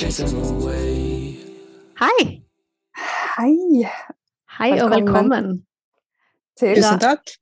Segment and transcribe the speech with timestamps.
[0.00, 0.08] Hei!
[3.36, 3.84] Hei
[4.56, 5.60] Hei og velkommen.
[6.56, 7.34] til Tusen takk.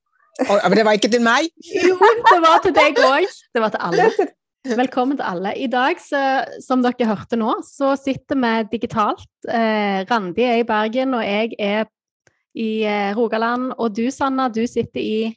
[0.43, 1.47] Oh, men det var ikke til meg!
[1.87, 3.31] Jo, det var til deg òg.
[3.55, 4.27] Det var til alle.
[4.81, 5.55] Velkommen til alle.
[5.55, 9.31] I dag, så, som dere hørte nå, så sitter vi digitalt.
[9.47, 11.87] Eh, Randi er i Bergen, og jeg er
[12.59, 13.71] i eh, Rogaland.
[13.79, 15.31] Og du, Sanna, du sitter i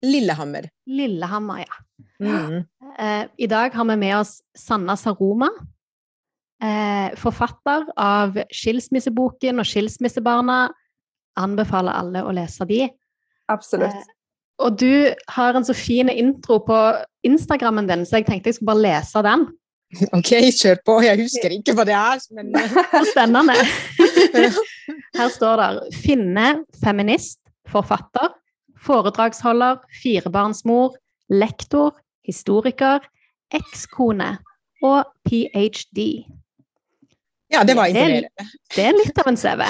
[0.00, 0.72] Lillehammer.
[0.88, 1.82] Lillehammer, ja.
[2.24, 2.64] Mm.
[2.96, 5.52] Eh, I dag har vi med oss Sanna Saroma,
[6.62, 10.68] eh, forfatter av Skilsmisseboken og Skilsmissebarna.
[11.38, 12.86] Anbefaler alle å lese de.
[13.48, 13.94] Absolutt.
[13.94, 14.14] Eh,
[14.58, 16.76] Og du har en så fin intro på
[17.22, 19.44] Instagrammen din, så jeg tenkte jeg skulle bare lese den.
[20.18, 20.96] OK, kjør på.
[21.06, 22.50] Jeg husker ikke hva det er, men
[23.12, 23.54] spennende!
[25.18, 27.38] Her står det 'Finne feminist,
[27.70, 28.34] forfatter,
[28.82, 30.96] foredragsholder, firebarnsmor,
[31.30, 31.94] lektor,
[32.26, 33.00] historiker,
[33.54, 34.38] ekskone
[34.82, 36.26] og ph.d'.
[37.50, 38.28] Ja, det var er- imponerende.
[38.74, 39.62] Det er litt av en CV.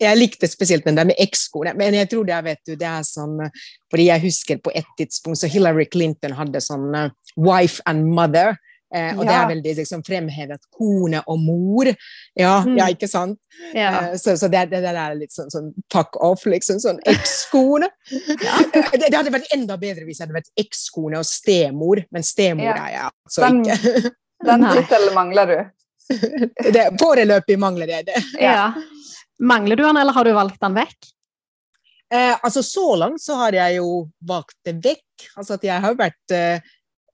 [0.00, 2.86] Jeg likte spesielt den der med ekskone, men jeg tror det er, vet du, det
[2.88, 3.50] er sånn eh,
[3.92, 8.56] Fordi jeg husker på et tidspunkt så Hillary Clinton hadde sånn eh, wife and mother.
[8.92, 11.86] Eh, og det er veldig liksom, fremhevet kone og mor.
[12.34, 12.76] Ja, Mm.
[12.80, 13.38] ja ikke sant?
[13.74, 14.08] Ja.
[14.10, 16.80] Eh, så, så det, det det, er litt sånn, sånn fuck off, liksom.
[16.82, 17.86] Sånn ekskone.
[18.10, 22.64] det, det hadde vært enda bedre hvis det hadde vært ekskone og stemor, men stemor
[22.72, 22.74] Ja.
[22.86, 24.14] er jeg altså Den- ikke.
[24.48, 25.58] Den tittelen mangler du.
[26.74, 28.24] det, foreløpig mangler jeg det.
[28.48, 28.72] ja.
[29.40, 31.10] Mangler du den, eller har du valgt den vekk?
[32.14, 35.30] Eh, altså Så langt så har jeg jo valgt det vekk.
[35.36, 36.72] Altså at jeg har vært eh,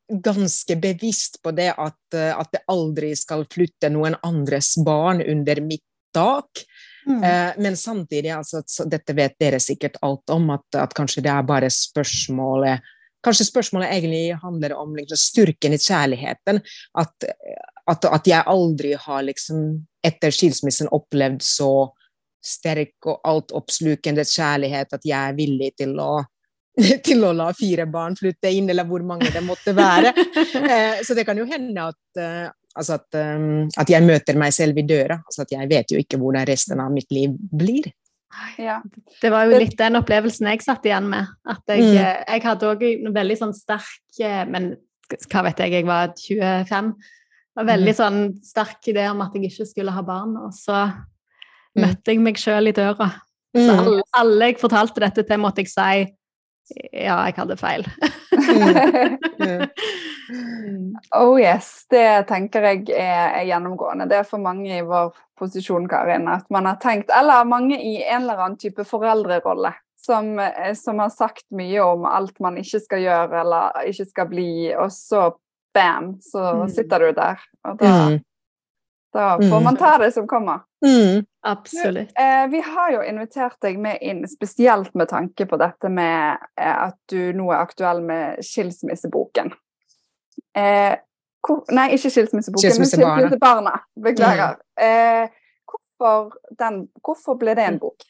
[0.08, 5.60] ganske bevisst på det at, eh, at det aldri skal flytte noen andres barn under
[5.64, 5.84] mitt
[6.16, 6.64] tak.
[7.06, 7.22] Mm.
[7.22, 11.32] Eh, men samtidig, altså, så dette vet dere sikkert alt om, at, at kanskje det
[11.32, 12.92] er bare spørsmålet
[13.26, 16.60] Kanskje spørsmålet egentlig handler om liksom, styrken i kjærligheten.
[17.00, 17.24] At,
[17.86, 21.70] at, at jeg aldri har liksom etter skilsmissen opplevd så
[22.46, 26.24] sterk og altoppslukende kjærlighet at jeg er villig til å
[27.06, 30.12] til å la fire barn flytte inn, eller hvor mange det måtte være.
[30.66, 34.52] Eh, så det kan jo hende at, eh, altså at, um, at jeg møter meg
[34.52, 35.16] selv i døra.
[35.24, 37.88] Altså at jeg vet jo ikke hvordan resten av mitt liv blir.
[38.60, 38.80] Ja.
[39.22, 41.28] Det var jo litt den opplevelsen jeg satt igjen med.
[41.48, 41.96] At jeg, Mm.
[41.96, 44.74] eh, jeg hadde òg en veldig sånn sterk eh, Men
[45.30, 46.92] hva vet jeg, jeg var 25.
[47.56, 50.36] Var veldig sånn sterk idé om at jeg ikke skulle ha barn.
[50.44, 50.84] Og så
[51.76, 53.10] møtte jeg meg sjøl i døra.
[53.56, 53.78] Så Mm.
[53.80, 56.14] alle, alle jeg fortalte dette til, måtte jeg si
[56.92, 57.84] ja, jeg hadde feil.
[60.28, 60.96] Mm.
[61.14, 64.08] Oh yes, det tenker jeg er, er gjennomgående.
[64.10, 68.00] Det er for mange i vår posisjon, Karin, at man har tenkt Eller mange i
[68.02, 69.72] en eller annen type foreldrerolle.
[70.06, 74.28] Som, eh, som har sagt mye om alt man ikke skal gjøre eller ikke skal
[74.30, 75.28] bli, og så
[75.76, 76.68] bam, så Mm.
[76.72, 77.38] sitter du der.
[77.68, 78.18] Og da, Mm.
[79.14, 79.64] da får Mm.
[79.64, 80.60] man ta det som kommer.
[80.84, 81.24] Mm.
[81.46, 82.10] Absolutt.
[82.18, 86.82] Eh, vi har jo invitert deg med inn, spesielt med tanke på dette med eh,
[86.88, 89.52] at du nå er aktuell med skilsmisseboken.
[90.56, 90.96] Eh,
[91.46, 93.16] hvor, nei, ikke skilsmisseboken, Skilsmissebarna.
[93.16, 93.80] men Skilsmissebarna.
[94.02, 94.56] Beklager.
[94.80, 95.28] Eh,
[95.68, 98.02] hvorfor, den, hvorfor ble det en bok?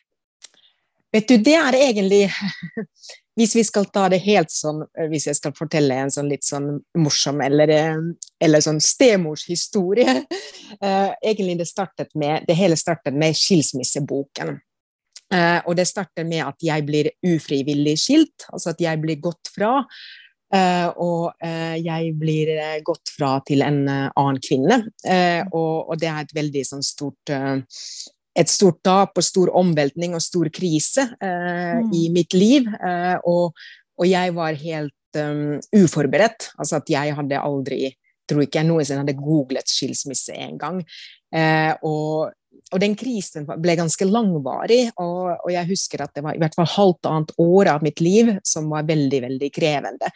[1.13, 2.27] Vet du, det er egentlig
[3.37, 6.47] Hvis vi skal ta det helt sånn, eh, hvis jeg skal fortelle en sånn litt
[6.47, 7.99] sånn morsom eller, eh,
[8.41, 10.15] eller sånn stemorshistorie
[10.81, 14.57] eh, Egentlig det startet med Det hele startet med skilsmisseboken.
[15.67, 19.81] Og det starter med at jeg blir ufrivillig skilt, altså at jeg blir gått fra.
[20.55, 24.79] Uh, og uh, jeg blir uh, gått fra til en annen kvinne.
[25.51, 27.35] Og, og det er et veldig sånn stort
[28.37, 31.93] et stort tap og stor omveltning og stor krise eh, Mm.
[31.93, 32.67] i mitt liv.
[32.69, 33.57] Eh, og,
[33.97, 36.51] og jeg var helt um, uforberedt.
[36.59, 37.95] Altså at jeg hadde aldri
[38.29, 40.83] tror ikke jeg noensinne hadde googlet skilsmisse engang.
[41.35, 42.33] Eh, og,
[42.73, 46.57] og den krisen ble ganske langvarig, og, og jeg husker at det var i hvert
[46.59, 50.11] fall halvannet år av mitt liv som var veldig, veldig krevende.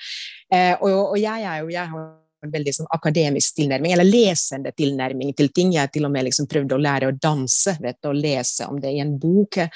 [0.50, 2.10] Eh, og, og jeg er jo jeg har
[2.46, 5.74] en veldig sånn akademisk tilnærming, eller lesende tilnærming til ting.
[5.76, 8.80] Jeg til og med liksom prøvde å lære å danse, vet du, å lese om
[8.80, 9.60] det i en bok.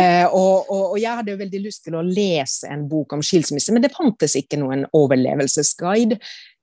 [0.00, 3.72] Eh, og, og, og jeg hadde veldig lyst til å lese en bok om skilsmisse,
[3.74, 6.16] men det fantes ikke noen overlevelsesguide.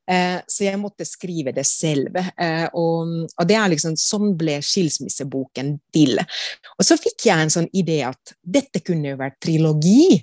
[0.08, 2.16] Eh, så jeg måtte skrive det selv.
[2.16, 6.16] Eh, og, og det er liksom, sånn ble skilsmisseboken til.
[6.78, 10.22] Og så fikk jeg en sånn idé at dette kunne jo vært trilogi.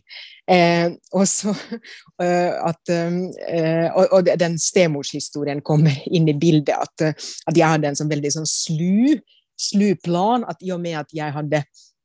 [0.49, 1.53] Eh, og så
[2.25, 6.77] eh, at eh, og, og den stemorshistorien kommer inn i bildet.
[6.81, 9.19] At, eh, at jeg hadde en sånn veldig sånn slu,
[9.61, 10.49] slu plan.
[10.49, 11.65] At i og med at jeg hadde,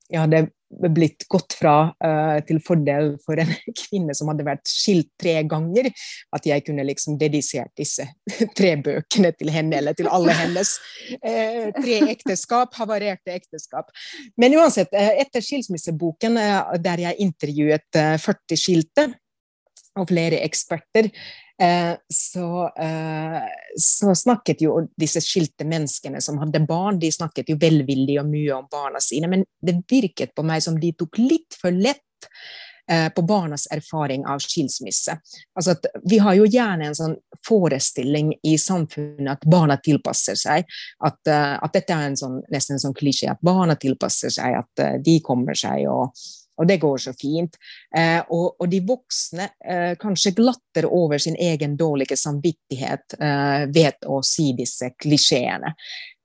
[0.10, 3.52] jeg hadde blitt gått fra uh, til fordel for en
[3.82, 5.90] kvinne som hadde vært skilt tre ganger,
[6.36, 8.06] at jeg kunne liksom dedisert disse
[8.58, 10.76] tre bøkene til henne, eller til alle hennes
[11.24, 13.90] uh, tre ekteskap, havarerte ekteskap.
[14.40, 16.38] Men uansett, uh, etter skilsmisseboken,
[16.84, 19.10] der jeg intervjuet 40 skilte
[20.00, 21.12] og flere eksperter,
[21.62, 23.42] Eh, så, eh,
[23.76, 28.54] så, snakket jo disse skilte menneskene som hadde barn, de snakket jo velvillig og mye
[28.56, 32.30] om barna sine, men det virket på meg som de tok litt for lett
[32.88, 35.18] eh, på barnas erfaring av skilsmisse.
[35.52, 40.64] Altså at vi har jo gjerne en sånn forestilling i samfunnet at barna tilpasser seg.
[41.04, 45.04] At, at dette er en sånn, nesten en sånn klisjé, at barna tilpasser seg, at
[45.04, 46.16] de kommer seg og
[46.60, 47.56] og det går så fint.
[47.96, 50.36] Eh, og, og, de voksne eh, kanskje
[50.80, 55.74] glatter over sin egen dårlige samvittighet eh, ved å si disse klisjeene.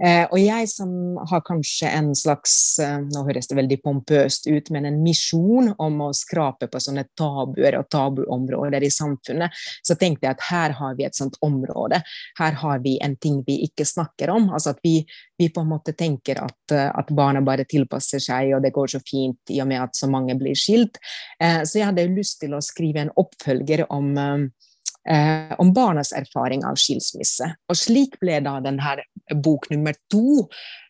[0.03, 0.91] Eh, og jeg som
[1.31, 6.01] har kanskje en slags, eh, nå høres det veldig pompøst ut, men en misjon om
[6.01, 9.55] å skrape på sånne tabuer og tabuområder i samfunnet,
[9.87, 12.03] så tenkte jeg at her har vi et sånt område.
[12.39, 14.51] Her har vi en ting vi ikke snakker om.
[14.51, 15.05] altså at vi,
[15.39, 19.01] vi på en måte tenker at, at, barna bare tilpasser seg, og det går så
[19.01, 20.99] fint i og med at så mange blir skilt.
[21.39, 24.44] så jeg hadde lyst til å skrive en oppfølger om
[25.09, 27.51] eh, om barnas erfaring av skilsmisse.
[27.69, 28.99] Og slik ble da denne
[29.45, 30.45] bok nummer to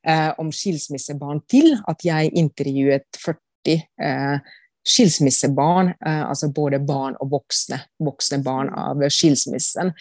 [0.06, 4.54] eh, om skilsmissebarn til at jeg intervjuet 40 eh,
[4.84, 9.94] skilsmissebarn, eh, altså både barn og voksne, voksne barn av skilsmissen.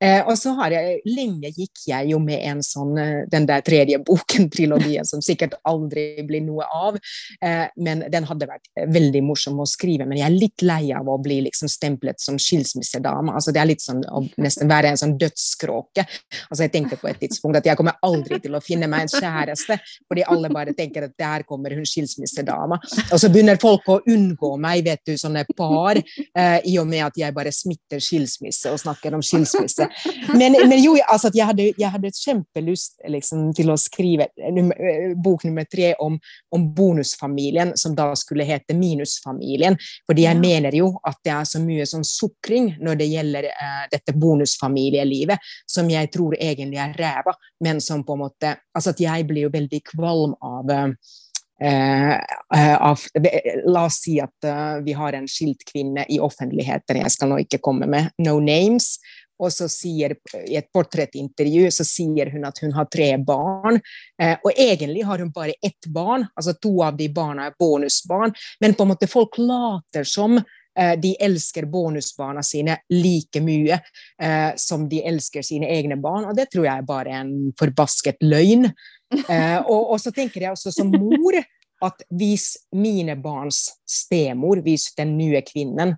[0.00, 3.62] Eh, og så har jeg, Lenge gikk jeg jo med en sånn, eh, den der
[3.64, 6.98] tredje boken, trilogien, som sikkert aldri blir noe av.
[7.40, 10.06] Eh, men den hadde vært veldig morsom å skrive.
[10.06, 13.32] Men jeg er litt lei av å bli liksom stemplet som skilsmissedame.
[13.32, 16.04] Altså, det er litt sånn å nesten være en sånn dødskråke.
[16.50, 19.14] Altså, jeg tenkte på et tidspunkt at jeg kommer aldri til å finne meg en
[19.16, 22.78] kjæreste, fordi alle bare tenker at der kommer hun skilsmissedama.
[23.06, 27.16] Og så begynner folk å unngå meg, vet du, sånne par, i og med at
[27.18, 29.85] jeg bare smitter skilsmisse og snakker om skilsmisse
[30.38, 35.46] men, men, jo, altså jeg, hadde, jeg hadde kjempelyst liksom, til å skrive eh, bok
[35.48, 36.18] nummer tre om,
[36.54, 39.78] om, bonusfamilien, som da skulle hete minusfamilien.
[40.08, 43.84] Fordi jeg mener jo at det er så mye sånn sukring når det gjelder uh,
[43.92, 48.98] dette bonusfamilielivet, som jeg tror egentlig er ræva, men som på en måte Altså at
[49.00, 51.12] jeg blir jo veldig kvalm av uh,
[51.64, 52.18] Eh,
[52.78, 53.00] av,
[53.64, 57.38] la oss si at uh, vi har en skilt kvinne i offentligheten, jeg skal nå
[57.46, 58.10] ikke komme med.
[58.20, 58.98] No names,
[59.38, 60.16] og så sier
[60.46, 63.80] i et portrettintervju så sier hun at hun har tre barn.
[64.22, 68.34] Eh, og egentlig har hun bare ett barn, altså to av de barna er bonusbarn.
[68.60, 73.80] Men på en måte folk later som eh, de elsker bonusbarna sine like mye
[74.22, 78.22] eh, som de elsker sine egne barn, og det tror jeg er bare en forbasket
[78.24, 78.70] løgn.
[79.06, 81.36] Eh, og, og så tenker jeg også som mor
[81.86, 85.94] at hvis mine barns stemor, hvis den nye kvinnen,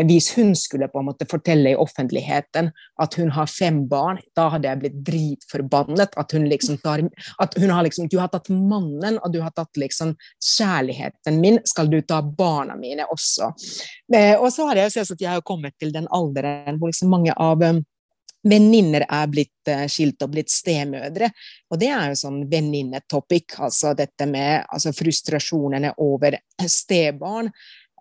[0.00, 2.70] hvis hun skulle på en måte fortelle i offentligheten
[3.02, 6.16] at hun har fem barn, da hadde jeg blitt dritforbannet.
[6.16, 7.04] At hun liksom tar
[7.42, 11.60] at hun har liksom Du har tatt mannen, og du har tatt liksom kjærligheten min.
[11.68, 13.52] Skal du ta barna mine også?
[14.14, 17.12] Eh, og så har jeg sett at jeg har kommet til den alderen hvor liksom
[17.12, 17.82] mange av um,
[18.48, 21.28] venninner er blitt skilt og blitt stemødre.
[21.70, 27.52] Og det er jo sånn venninnetopic, altså dette med altså frustrasjonene over stebarn.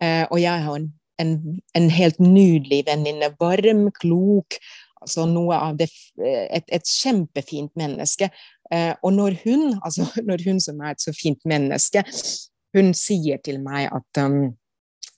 [0.01, 0.87] Og jeg har en
[1.19, 3.33] en, en helt nydelig venninne.
[3.39, 4.59] Varm, klok.
[5.01, 5.87] altså noe av det,
[6.21, 8.29] et, et kjempefint menneske.
[8.71, 12.03] Eh, og når hun, altså når hun som er et så fint menneske,
[12.75, 14.53] hun sier til meg at, um,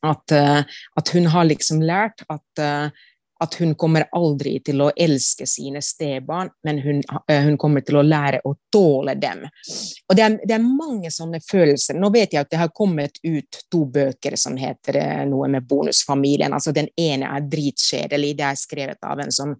[0.03, 0.63] at, uh,
[0.97, 3.03] at hun har liksom lært at uh,
[3.43, 7.99] at hun kommer aldri til å elske sine stebarn, men hun, eh, hun kommer til
[7.99, 9.43] å lære å tåle dem.
[10.09, 11.97] Og det er, det er, mange sånne følelser.
[11.99, 15.67] Nå vet jeg at det har kommet ut to bøker som heter eh, noe med
[15.67, 16.53] bonusfamilien.
[16.53, 19.55] altså Den ene er dritkjedelig, det er skrevet av en som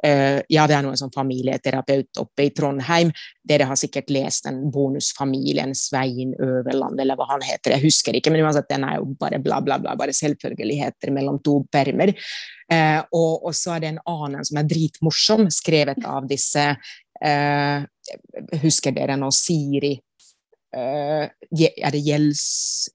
[0.00, 3.10] ja, det er noen sånn familieterapeut oppe i Trondheim.
[3.44, 7.74] Dere har sikkert lest den bonusfamilien Svein Øverland, eller hva han heter.
[7.76, 9.96] Jeg husker ikke, men uansett, den er jo bare bla, bla, bla.
[10.00, 12.14] Bare selvfølgeligheter mellom to permer.
[12.70, 17.80] Uh, og, og, så er det en annen som er dritmorsom, skrevet av disse uh,
[18.62, 19.92] Husker dere nå Siri
[20.70, 22.42] Uh, er det gjelds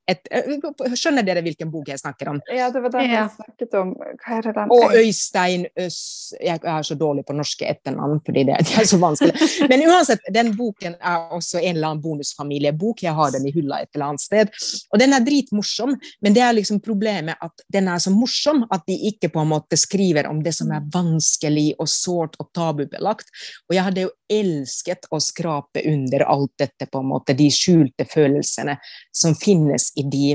[0.07, 2.37] et, uh, Skjønner dere hvilken bok jeg snakker om?
[2.47, 3.89] Ja, det var den jeg snakket om.
[4.21, 4.71] Hva er det den?
[4.71, 5.97] Og Øystein Øs
[6.39, 9.49] Jeg er så dårlig på norske etternavn fordi det, det, er så vanskelig.
[9.71, 13.03] Men uansett, den boken er også en eller annen bonusfamiliebok.
[13.03, 14.55] Jeg har den i hylla et eller annet sted.
[14.93, 18.87] Og den er dritmorsom, men det er liksom problemet at den er så morsom at
[18.87, 23.31] de ikke på en måte skriver om det som er vanskelig og sårt og tabubelagt.
[23.67, 28.07] Og jeg hadde jo elsket å skrape under alt dette, på en måte, de skjulte
[28.09, 28.77] følelsene
[29.13, 30.27] som finnes i de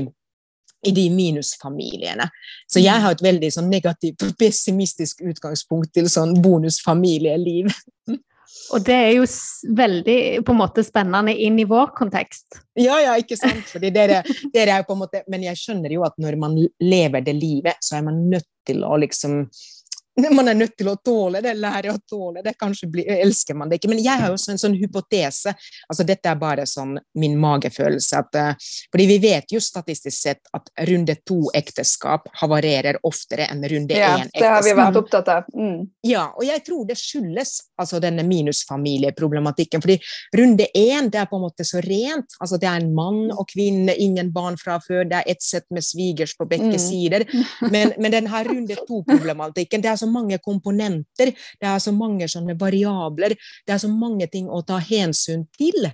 [0.81, 2.25] i de minusfamiliene.
[2.65, 7.69] Så jeg har et veldig sånn negativt og pessimistisk utgangspunkt til sånn bonusfamilieliv.
[8.71, 9.25] Og det er jo
[9.77, 12.61] veldig på en måte spennende inn i vår kontekst.
[12.79, 13.63] Ja, ja, ikke sant.
[13.69, 14.21] Fordi dere,
[14.53, 17.79] dere er på en måte, Men jeg skjønner jo at når man lever det livet,
[17.83, 19.43] så er man nødt til å liksom
[20.37, 22.55] man er nødt til å tåle det, lære å tåle det.
[22.59, 23.91] Kanskje bli, elsker man det ikke.
[23.91, 25.53] Men jeg har også en sånn hypotese.
[25.87, 28.21] altså Dette er bare sånn min magefølelse.
[28.21, 33.95] At, uh, fordi vi vet jo statistisk sett at runde to-ekteskap havarerer oftere enn runde
[33.95, 34.35] én-ekteskap.
[34.35, 35.49] Ja, det har vi vært opptatt av.
[35.55, 35.87] Mm.
[36.07, 39.81] Ja, og jeg tror det skyldes altså denne minusfamilieproblematikken.
[39.81, 39.97] fordi
[40.37, 42.35] runde én det er på en måte så rent.
[42.39, 45.65] altså Det er en mann og kvinne, ingen barn fra før, det er ett sett
[45.71, 46.81] med svigers på begge mm.
[46.81, 47.25] sider.
[47.71, 52.27] Men, men den her runde to-problematikken det er så mange komponenter, det er så mange
[52.31, 55.87] sånne variabler, det er så mange ting å ta hensyn til.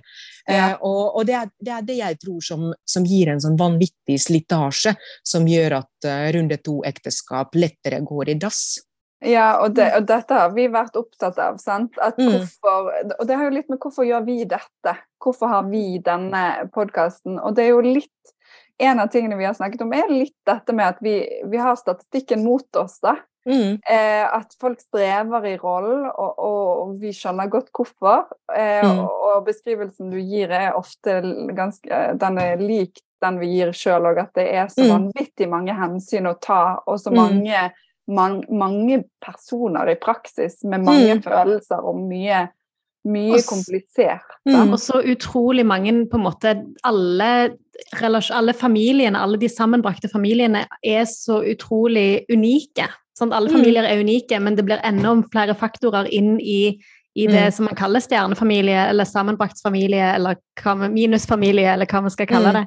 [0.48, 0.72] Ja.
[0.72, 3.58] Eh, og, og det, er, det, er, det jeg tror som, som, gir en sånn
[3.60, 4.94] vanvittig slitasje,
[5.26, 8.78] som gjør at uh, runde to-ekteskap lettere går i dass.
[9.24, 11.58] Ja, og, det, og, dette har vi vært opptatt av.
[11.58, 11.96] sant?
[11.98, 12.28] Mm.
[12.30, 14.94] hvorfor, og det har jo litt med hvorfor gjør vi dette?
[15.18, 17.40] Hvorfor har vi denne podkasten?
[17.42, 18.34] Og det er jo litt
[18.78, 21.16] En av tingene vi har snakket om, er litt dette med at vi,
[21.50, 23.00] vi har statistikken mot oss.
[23.02, 23.16] da.
[23.48, 23.78] Mm.
[23.80, 28.26] Eh, at folk strever i rollen, og, og, vi skjønner godt hvorfor.
[28.52, 29.00] Eh, mm.
[29.00, 31.20] og, og, beskrivelsen du gir, er ofte
[31.56, 34.92] ganske Den er lik den vi gir sjøl òg, at det er så mm.
[34.92, 37.16] vanvittig mange hensyn å ta, og så mm.
[37.18, 37.64] mange,
[38.14, 41.24] man, mange personer i praksis med mange mm.
[41.26, 42.46] følelser og mye
[43.08, 44.26] mye komplisert.
[44.48, 44.72] Mm.
[44.72, 46.54] Og så utrolig mange på en måte
[46.86, 47.30] alle,
[48.34, 52.88] alle familiene, alle de sammenbrakte familiene er så utrolig unike.
[53.18, 53.56] Sånn, alle mm.
[53.58, 56.78] familier er unike, men det blir enda flere faktorer inn i,
[57.18, 57.52] i det mm.
[57.56, 60.38] som man kaller stjernefamilie, eller sammenbrakt familie, eller
[60.88, 62.58] minusfamilie, eller hva man skal kalle mm.
[62.58, 62.66] det.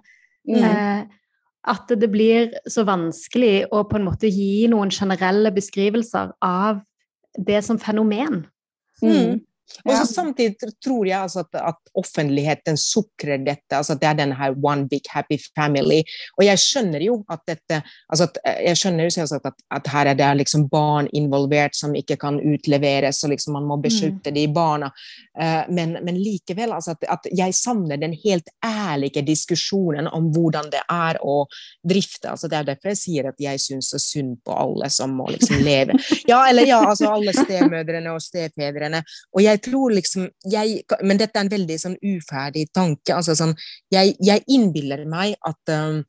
[0.51, 0.63] Mm.
[0.67, 1.17] Eh,
[1.71, 6.81] at det blir så vanskelig å på en måte gi noen generelle beskrivelser av
[7.37, 8.41] det som fenomen.
[9.01, 9.41] Mm.
[9.85, 13.75] Og så Samtidig tror jeg altså at, at, offentligheten sukrer dette.
[13.75, 16.01] altså Det er denne her one big happy family.
[16.37, 18.37] Og jeg skjønner jo at dette altså at,
[18.67, 22.39] jeg skjønner jo selvsagt at, at, her er det liksom barn involvert som ikke kan
[22.39, 23.83] utleveres, og liksom man må mm.
[23.83, 24.91] beskytte de barna.
[25.35, 30.83] Uh, men, men, likevel, altså at, jeg savner den helt ærlige diskusjonen om hvordan det
[30.91, 31.41] er å
[31.87, 32.31] drifte.
[32.31, 35.29] altså Det er derfor jeg sier at jeg syns så synd på alle som må
[35.31, 35.97] liksom leve.
[36.31, 39.01] Ja, eller ja, altså alle stemødrene og stefedrene.
[39.33, 43.15] og jeg tror liksom jeg, Men dette er en veldig sånn uferdig tanke.
[43.15, 43.55] altså sånn,
[43.93, 46.01] Jeg, jeg innbiller meg at, um,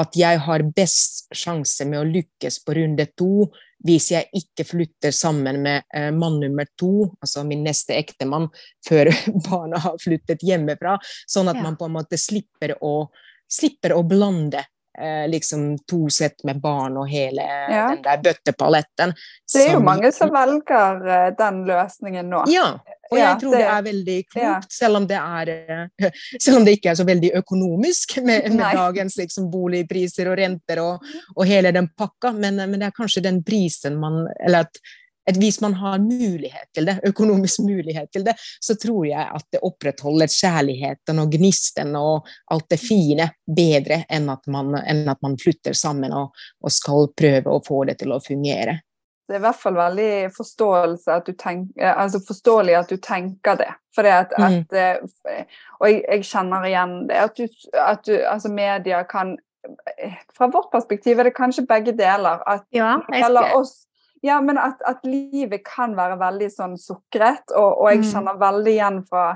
[0.00, 3.48] at jeg har best sjanse med å lykkes på runde to
[3.84, 8.48] hvis jeg ikke flytter sammen med uh, mann nummer to, altså min neste ektemann,
[8.86, 9.10] før
[9.48, 10.96] barna har flyttet hjemmefra.
[11.28, 13.10] Sånn at man på en måte slipper å,
[13.44, 14.64] slipper å blande
[14.98, 17.88] eh, liksom to sett med barn og hele ja.
[17.92, 19.14] den der bøttepaletten.
[19.54, 22.44] Det er jo mange som velger uh, den løsningen nå.
[22.52, 22.66] Ja,
[23.10, 26.08] og jeg tror det, det, er veldig klokt, selv, om det er, uh,
[26.44, 30.82] selv om det ikke er så veldig økonomisk med, med dagens liksom, boligpriser og renter
[30.82, 34.82] og, og hele den pakka, men, men, det er kanskje den prisen man Eller at
[35.30, 39.46] et, hvis man har mulighet til det, økonomisk mulighet til det, så tror jeg at
[39.52, 45.22] det opprettholder kjærligheten og gnisten og alt det fine bedre enn at man, enn at
[45.24, 48.80] man flytter sammen og, og, skal prøve å få det til å fungere.
[49.24, 53.70] Det er i hvert fall veldig at tenker, altså forståelig at du tenker det.
[53.96, 54.44] At, mm.
[54.44, 55.46] at eh,
[55.78, 57.22] Og jeg, jeg, kjenner igjen det.
[57.22, 59.36] At, du, at du, altså media kan
[60.36, 62.42] Fra vårt perspektiv er det kanskje begge deler.
[62.44, 63.54] At ja, jeg skal...
[63.56, 63.86] oss
[64.24, 68.06] ja, men at, at, livet kan være veldig sånn sukret, og, og jeg mm.
[68.08, 69.26] kjenner veldig igjen fra,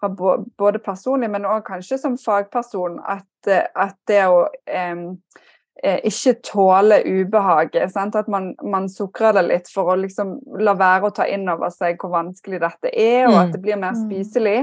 [0.00, 7.02] fra både personlig, men òg kanskje som fagperson, at, at det å eh, ikke tåle
[7.04, 7.92] ubehaget.
[7.92, 8.16] Sant?
[8.16, 11.72] At man, man, sukrer det litt for å liksom la være å ta inn over
[11.74, 13.54] seg hvor vanskelig dette er, og at mm.
[13.56, 14.06] det blir mer mm.
[14.06, 14.60] spiselig.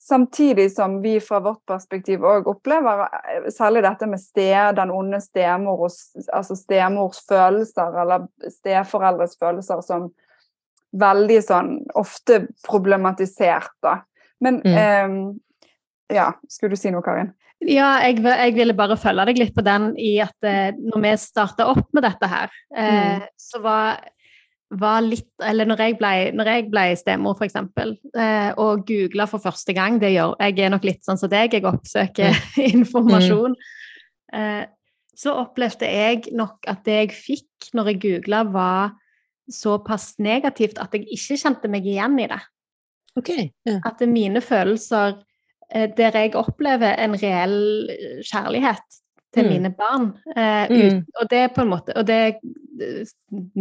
[0.00, 5.20] Samtidig som vi fra vårt perspektiv òg opplever eh, særlig dette med sted, den onde
[5.20, 5.90] stemor,
[6.32, 10.08] altså stemors følelser, eller steforeldres følelser, som
[11.00, 14.00] veldig sånn ofte problematisert, da.
[14.40, 14.78] Men mm.
[14.80, 17.34] eh, ja, skulle du si noe, Karin?
[17.60, 21.12] Ja, jeg, jeg, ville bare følge deg litt på den i at eh, når vi
[21.20, 23.26] starta opp med dette her, eh, mm.
[23.36, 24.00] så var
[24.70, 29.42] var litt Eller når jeg ble, når jeg ble stemor, f.eks., eh, og googla for
[29.42, 32.60] første gang Det gjør jeg er nok litt sånn som deg, jeg oppsøker mm.
[32.68, 33.56] informasjon.
[34.34, 34.62] Eh,
[35.20, 38.94] så opplevde jeg nok at det jeg fikk når jeg googla, var
[39.50, 42.38] såpass negativt at jeg ikke kjente meg igjen i det.
[43.18, 43.82] Okay, yeah.
[43.84, 45.18] At mine følelser
[45.70, 47.90] der jeg opplever en reell
[48.26, 48.99] kjærlighet
[49.34, 49.50] til mm.
[49.52, 50.08] mine barn.
[50.36, 51.04] Eh, ut, mm.
[51.20, 52.40] Og det er på en måte Og det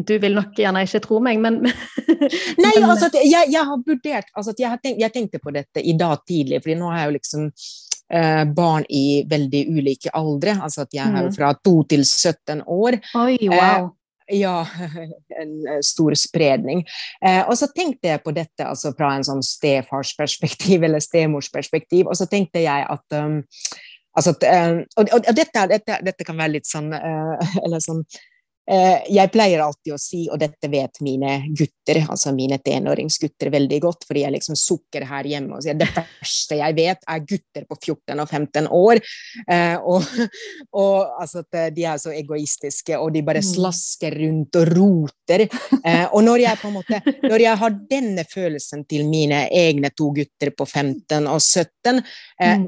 [0.08, 1.60] Du vil nok gjerne ikke tro meg, men
[2.64, 5.94] Nei, altså jeg, jeg, har vurdert altså jeg, har tenkt, jeg, tenkte på dette i
[6.00, 7.46] dag tidlig, fordi nå har jeg jo liksom
[8.16, 10.58] eh, barn i veldig ulike aldre.
[10.64, 11.34] Altså at jeg har mm.
[11.36, 13.00] fra 2 til 17 år.
[13.20, 13.60] Oi, wow.
[13.60, 13.88] Eh,
[14.30, 14.68] ja,
[15.42, 16.86] en eh, stor spredning.
[17.26, 22.18] Eh, og så tenkte jeg på dette altså fra en sånn stefarsperspektiv eller stemorsperspektiv, og
[22.18, 23.42] så tenkte jeg at um,
[24.18, 26.90] Altså, og, og, og dette, dette, dette, kan være litt sånn,
[27.64, 28.39] eller sånn Eh,
[28.70, 34.06] jeg pleier alltid å si, og dette vet mine gutter, altså mine tenåringsgutter veldig godt,
[34.08, 37.78] fordi jeg liksom sukker her hjemme og sier det verste jeg vet, er gutter på
[37.80, 39.02] 14 og 15 år.
[39.50, 40.06] Eh, og,
[40.84, 43.50] og altså at de er så egoistiske, og de bare mm.
[43.50, 45.46] slasker rundt og roter.
[45.80, 49.92] Eh, og når jeg på en måte Når jeg har denne følelsen til mine egne
[49.96, 52.02] to gutter på 15 og 17,
[52.40, 52.66] mm.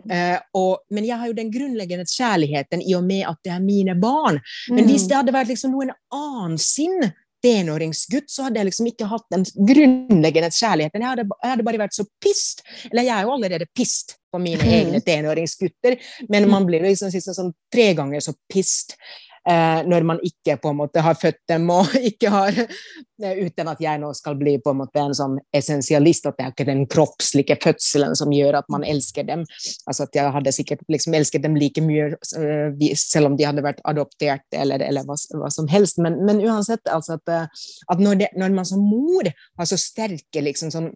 [0.58, 3.96] og, men jeg har jo den grunnleggende kjærligheten i og med at det er mine
[4.00, 4.40] barn.
[4.72, 5.10] Men hvis mm.
[5.10, 9.46] det hadde vært liksom noen annen sin tenåringsgutt, så hadde jeg liksom ikke hatt den
[9.56, 11.02] grunnleggende kjærligheten.
[11.02, 12.62] Jeg hadde, jeg hadde bare vært så pissed.
[12.92, 14.74] Eller jeg er jo allerede pissed på mine mm.
[14.78, 15.98] egne tenåringsgutter,
[16.32, 18.96] men man blir liksom, sånn, sånn tre ganger så pissed
[19.42, 23.82] når man ikke på en måte har født dem og ikke har eh, Uten at
[23.82, 26.84] jeg nå skal bli på en måte en sånn essensialist, at det er ikke den
[26.90, 29.44] kroppslige fødselen som gjør at man elsker dem.
[29.90, 33.66] Altså at jeg hadde sikkert liksom elsket dem like mye uh, selv om de hadde
[33.66, 36.02] vært adoptert eller, eller hva, hva, som helst.
[36.02, 37.52] Men, men uansett, altså at,
[37.94, 40.90] at når, det, når, man som mor har så sterke liksom sånn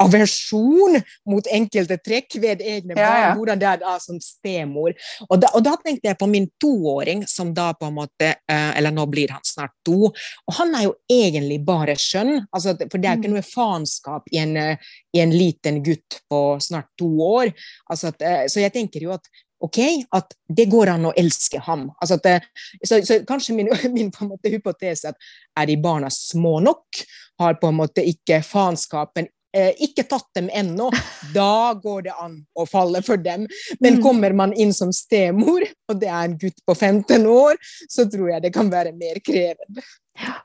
[0.00, 0.98] aversjon
[1.30, 3.02] mot enkelte trekk ved egne barn.
[3.04, 3.32] Ja, ja.
[3.36, 4.94] Hvordan det er da som stemor.
[5.28, 8.70] Og da, og da, tenkte jeg på min toåring, som da på en måte eh,
[8.78, 10.10] Eller nå blir han snart to.
[10.10, 12.46] Og han er jo egentlig bare skjønn.
[12.52, 13.36] Altså, for det er ikke mm.
[13.36, 17.52] noe faenskap i, eh, i, en liten gutt på snart to år.
[17.90, 19.30] Altså at, eh, så jeg tenker jo at
[19.60, 19.78] ok,
[20.16, 21.90] at det går an å elske ham.
[22.00, 22.38] Altså det,
[22.80, 24.12] så, så, kanskje min, min
[24.46, 27.02] hypotese at er de barna små nok,
[27.40, 30.90] har på en måte ikke faenskapen ikke tatt dem ennå,
[31.34, 33.48] da går det an å falle for dem.
[33.80, 34.02] Men mm.
[34.04, 37.58] kommer man inn som stemor, og det er en gutt på 15 år,
[37.90, 39.86] så tror jeg det kan være mer krevende.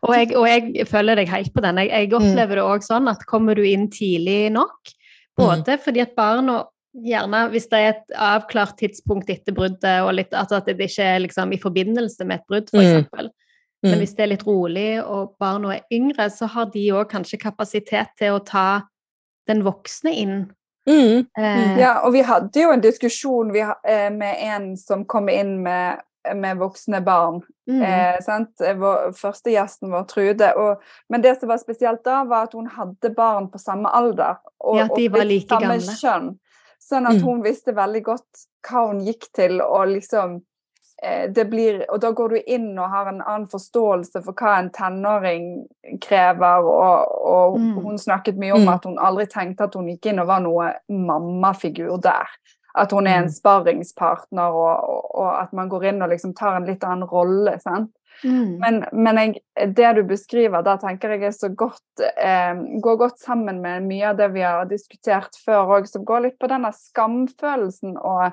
[0.07, 1.81] Og jeg, og jeg følger deg helt på den.
[1.83, 4.95] Jeg, jeg opplever det òg sånn at kommer du inn tidlig nok,
[5.37, 5.83] både mm.
[5.85, 6.63] fordi at barna
[6.95, 11.03] Gjerne hvis det er et avklart tidspunkt etter bruddet, og litt, altså at det ikke
[11.03, 13.09] er liksom i forbindelse med et brudd, f.eks.
[13.11, 13.33] Mm.
[13.83, 13.99] Men mm.
[13.99, 18.15] hvis det er litt rolig og barna er yngre, så har de òg kanskje kapasitet
[18.15, 18.85] til å ta
[19.49, 20.37] den voksne inn.
[20.89, 21.25] Mm.
[21.37, 21.79] Eh.
[21.79, 26.01] Ja, og vi hadde jo en diskusjon vi, eh, med en som kom inn med,
[26.35, 27.41] med voksne barn.
[27.69, 27.81] Mm.
[27.81, 30.51] Eh, vår, første gjesten vår, Trude.
[30.61, 34.41] Og, men det som var spesielt da, var at hun hadde barn på samme alder.
[34.61, 35.99] Og, ja, de var like samme gamle.
[36.01, 36.33] kjønn.
[36.85, 37.23] Sånn at mm.
[37.25, 40.39] hun visste veldig godt hva hun gikk til, og liksom
[41.49, 45.49] blir, og da går du inn og har en annen forståelse for hva en tenåring
[46.01, 46.65] krever.
[46.65, 47.73] Og, og mm.
[47.83, 48.73] hun snakket mye om mm.
[48.73, 52.31] at hun aldri tenkte at hun gikk inn og var noe mammafigur der.
[52.75, 56.57] At hun er en sparringspartner, og, og, og, at man går inn og liksom tar
[56.59, 57.57] en litt annen rolle.
[57.63, 57.93] sant?
[58.23, 58.57] Mm.
[58.59, 59.41] Men, men jeg,
[59.75, 64.11] det du beskriver, da tenker jeg er så godt eh, går godt sammen med mye
[64.11, 68.31] av det vi har diskutert før òg, som går litt på denne skamfølelsen og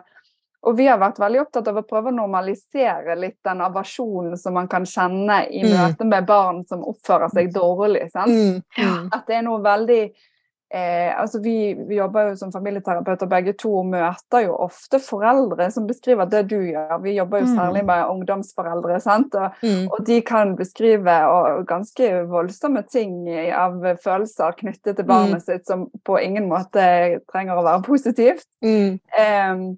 [0.63, 4.55] og vi har vært veldig opptatt av å prøve å normalisere litt den aversjonen som
[4.55, 5.73] man kan kjenne i mm.
[5.75, 8.07] møte med barn som oppfører seg dårlig.
[8.15, 8.61] Mm.
[8.79, 9.09] Mm.
[9.11, 13.75] At det er noe veldig eh, altså vi, vi, jobber jo som familieterapeuter begge to
[13.81, 16.95] og møter jo ofte foreldre som beskriver det du gjør.
[17.03, 17.59] Vi jobber jo mm.
[17.59, 19.03] særlig med ungdomsforeldre.
[19.03, 19.35] sant?
[19.35, 19.85] Og, mm.
[19.91, 25.47] og de kan beskrive og, ganske voldsomme ting av følelser knyttet til barnet mm.
[25.51, 26.85] sitt som på ingen måte
[27.33, 28.47] trenger å være positivt.
[28.63, 29.73] Um,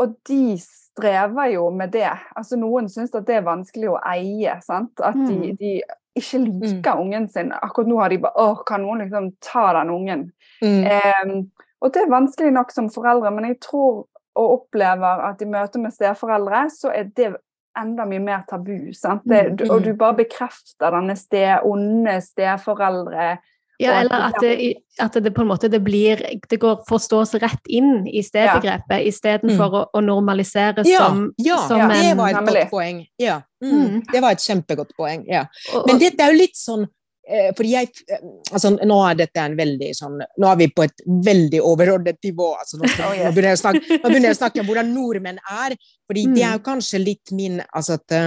[0.00, 2.10] og de strever jo med det.
[2.36, 4.56] Altså Noen syns at det er vanskelig å eie.
[4.64, 4.94] sant?
[5.00, 5.58] At de, mm.
[5.60, 5.74] de
[6.18, 7.02] ikke liker mm.
[7.04, 7.52] ungen sin.
[7.54, 10.26] Akkurat nå har de bare åh, kan noen liksom ta den ungen?
[10.62, 10.82] Mm.
[10.86, 14.04] Um, og det er vanskelig nok som foreldre, men jeg tror
[14.34, 17.34] og opplever at i møte med steforeldre, så er det
[17.78, 18.92] enda mye mer tabu.
[18.94, 19.22] sant?
[19.30, 23.36] Det, mm, og du bare bekrefter denne ste, onde steforeldre
[23.84, 24.54] ja, eller at det,
[25.02, 26.20] at det, på en måte det blir
[26.50, 29.04] Det går forstås rett inn i stedbegrepet ja.
[29.10, 29.78] istedenfor mm.
[29.78, 33.04] å, å normalisere ja, som, ja, som ja, det var et godt poeng.
[33.20, 33.40] Ja.
[33.64, 33.72] Mm.
[33.78, 34.02] Mm.
[34.12, 35.24] Det var et kjempegodt poeng.
[35.30, 35.46] Ja.
[35.86, 39.56] Men det er jo litt sånn eh, fordi jeg, eh, altså, nå er dette en
[39.58, 42.50] veldig sånn Nå er vi på et veldig overordnet nivå.
[42.60, 45.78] Altså, nå, skal, oh, nå, begynner jeg å snakke, om hvordan nordmenn er.
[46.10, 46.36] fordi mm.
[46.36, 48.18] det er jo kanskje litt min altså at,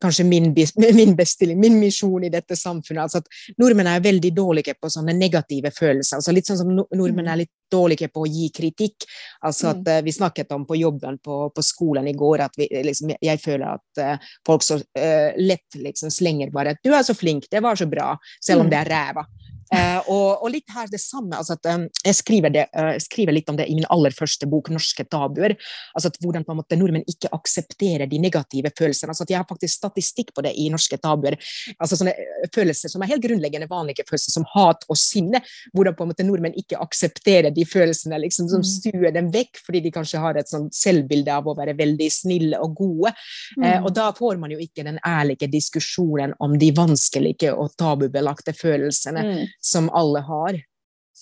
[0.00, 0.54] kanskje min,
[0.94, 3.02] min bestilling, min misjon i dette samfunnet.
[3.02, 6.20] altså at Nordmenn er veldig dårlige på sånne negative følelser.
[6.20, 7.32] altså Litt sånn som nordmenn mm.
[7.32, 9.06] er litt dårlige på å gi kritikk.
[9.42, 12.68] altså at uh, Vi snakket om på jobben på, på skolen i går at vi,
[12.86, 17.02] liksom, jeg føler at uh, folk så uh, lett liksom slenger bare at 'du er
[17.02, 18.70] så flink, det var så bra', selv om mm.
[18.70, 19.26] det er ræva.
[19.70, 21.30] Uh, og, og, litt her det samme.
[21.38, 24.48] Altså at, um, jeg skriver, det, uh, skriver, litt om det i min aller første
[24.50, 25.54] bok, 'Norske tabuer'.
[25.94, 29.14] altså at Hvordan på en måte nordmenn ikke aksepterer de negative følelsene.
[29.14, 31.38] altså at Jeg har faktisk statistikk på det i 'Norske tabuer'.
[31.78, 32.14] altså sånne
[32.54, 35.40] følelser som er helt grunnleggende vanlige følelser, som hat og sinne.
[35.72, 38.66] Hvordan på en måte nordmenn ikke aksepterer de følelsene, liksom som mm.
[38.66, 42.58] stuer dem vekk, fordi de kanskje har et sånt selvbilde av å være veldig snille
[42.58, 43.14] og gode.
[43.56, 43.62] Mm.
[43.62, 48.52] Uh, og da får man jo ikke den ærlige diskusjonen om de vanskelige og tabubelagte
[48.52, 49.22] følelsene.
[49.22, 50.60] Mm som alle har.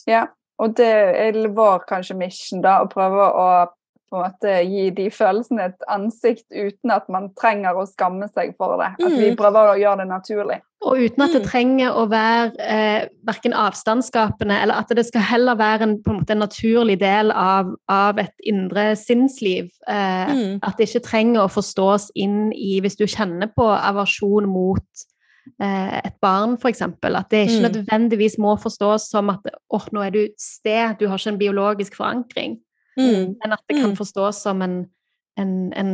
[0.08, 0.26] Ja,
[0.58, 3.48] og det var kanskje mission, da, å prøve å
[4.08, 8.54] på en måte gi de følelsene et ansikt uten at man trenger å skamme seg
[8.56, 8.94] for det.
[8.96, 9.36] At vi mm.
[9.36, 10.58] prøver å gjøre det naturlig.
[10.86, 11.48] Og uten at det mm.
[11.48, 16.20] trenger å være eh, verken avstandsskapende, eller at det skal heller være en, på en,
[16.22, 19.68] måte, en naturlig del av, av et indre sinnsliv.
[19.90, 20.58] Eh, mm.
[20.62, 25.08] At det ikke trenger å forstås inn i Hvis du kjenner på aversjon mot
[25.58, 26.82] et barn, f.eks.
[26.82, 27.66] At det ikke mm.
[27.66, 31.98] nødvendigvis må forstås som at åh, nå er du sted, du har ikke en biologisk
[31.98, 32.58] forankring.
[32.98, 33.34] Mm.
[33.38, 33.98] Men at det kan mm.
[33.98, 34.80] forstås som en,
[35.38, 35.92] en, en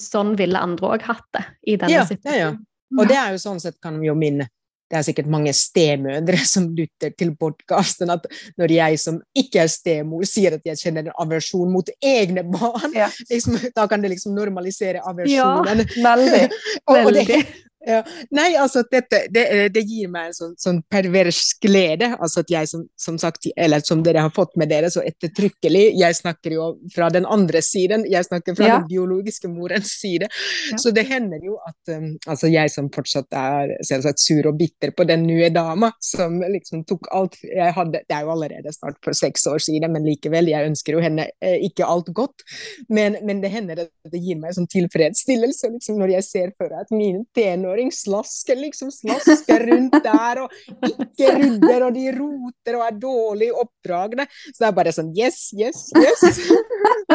[0.00, 2.54] Sånn ville andre òg hatt det i denne ja, situasjonen.
[2.56, 3.00] Ja, ja.
[3.02, 4.46] Og det er jo sånn sett kan vi jo minne
[4.86, 8.26] det er sikkert mange stemødre som lytter til podkasten, at
[8.58, 12.94] når jeg som ikke er stemor, sier at jeg kjenner en aversjon mot egne barn,
[12.94, 13.08] ja.
[13.30, 15.82] liksom, da kan det liksom normalisere aversjonen.
[15.82, 16.44] Ja, veldig.
[16.92, 17.40] og, og det,
[17.86, 18.00] ja.
[18.34, 19.44] Nei, altså dette, det,
[19.74, 22.08] det, gir meg en sånn, sånn, pervers glede.
[22.18, 25.84] altså at jeg som, som, sagt, eller som dere har fått med dere så ettertrykkelig
[26.00, 28.78] Jeg snakker jo fra den andre siden, jeg snakker fra ja.
[28.80, 30.26] den biologiske morens side.
[30.72, 30.80] Ja.
[30.82, 34.90] Så det hender jo at um, altså jeg som fortsatt er selvsagt sur og bitter
[34.96, 38.98] på den nye dama, som liksom tok alt jeg hadde Det er jo allerede snart
[39.04, 42.42] for seks år siden, men likevel, jeg ønsker jo henne eh, ikke alt godt.
[42.90, 46.52] Men, men det hender at det gir meg en sånn tilfredsstillelse liksom, når jeg ser
[46.58, 50.50] for meg at mine tenår tenåring slasker liksom slasker rundt der og
[50.82, 54.26] ikke rydder, og de roter og er dårlig oppdragne.
[54.52, 56.40] Så det er bare sånn yes, yes, yes.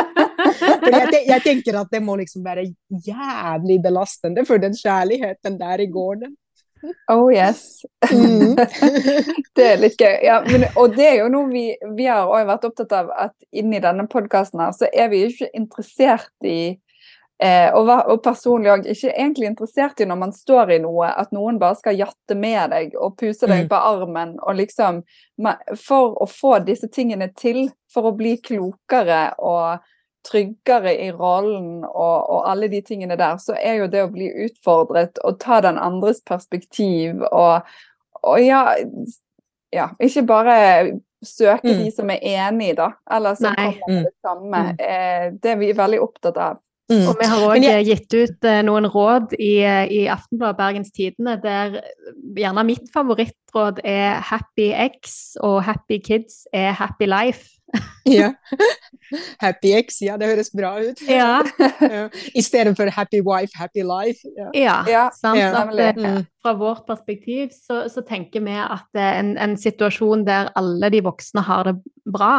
[0.91, 2.69] jeg, jeg, tenker at det må liksom være
[3.05, 6.35] jævlig belastende for den kjærligheten der i gården.
[7.13, 7.83] Oh yes.
[8.09, 8.55] Mm.
[9.55, 10.15] det er litt gøy.
[10.25, 13.81] Ja, men, og det er jo noe vi, vi har vært opptatt av at inni
[13.83, 16.79] denne podkasten her, så er vi ikke interessert i
[17.41, 21.31] Eh, og, og, personlig òg ikke egentlig interessert i når man står i noe, at
[21.33, 23.71] noen bare skal jatte med deg og puse deg mm.
[23.71, 24.35] på armen.
[24.45, 25.01] og liksom,
[25.81, 29.81] For å få disse tingene til, for å bli klokere og
[30.29, 34.29] tryggere i rollen og, og alle de tingene der, så er jo det å bli
[34.45, 37.65] utfordret og ta den andres perspektiv og,
[38.21, 38.67] og ja,
[39.73, 40.57] ja, ikke bare
[41.25, 41.79] søke mm.
[41.79, 43.71] de som er enig, da, eller som Nei.
[43.79, 44.61] kommer med det samme.
[44.69, 44.83] Mm.
[44.91, 46.61] Eh, det er vi veldig opptatt av.
[46.91, 47.05] Mm.
[47.07, 47.85] Og vi har òg jeg...
[47.87, 51.79] gitt ut uh, noen råd i, i Aftenbladet Bergens Tidende der
[52.35, 57.61] gjerne mitt favorittråd er Happy X, og Happy Kids er Happy Life.
[58.19, 58.33] ja.
[59.43, 61.01] Happy X, ja, det høres bra ut.
[61.07, 61.39] Ja.
[61.95, 62.07] ja.
[62.35, 64.27] I stedet for Happy Wife, Happy Life.
[64.35, 65.39] Ja, ja, ja sant.
[65.39, 66.25] At, mm.
[66.43, 71.43] Fra vårt perspektiv så, så tenker vi at en, en, situasjon der alle de voksne
[71.47, 71.77] har det
[72.11, 72.33] bra,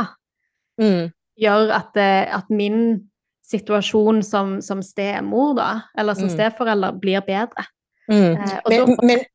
[0.81, 1.09] mm.
[1.41, 1.97] gjør at,
[2.43, 3.09] at min
[3.53, 6.35] situasjon som, som stemor, da, eller som mm.
[6.35, 7.67] steforelder, blir bedre.
[8.11, 8.33] Mm.
[8.33, 9.27] Eh, men, da, men,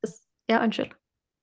[0.50, 0.94] ja, unnskyld.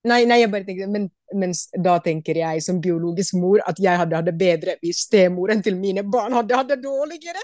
[0.05, 3.97] Nei, nei, jeg bare tenker, men, men, da tenker jeg som biologisk mor at jeg
[3.97, 7.41] hadde hatt det bedre hvis stemoren til mine barn hadde hatt det dårligere.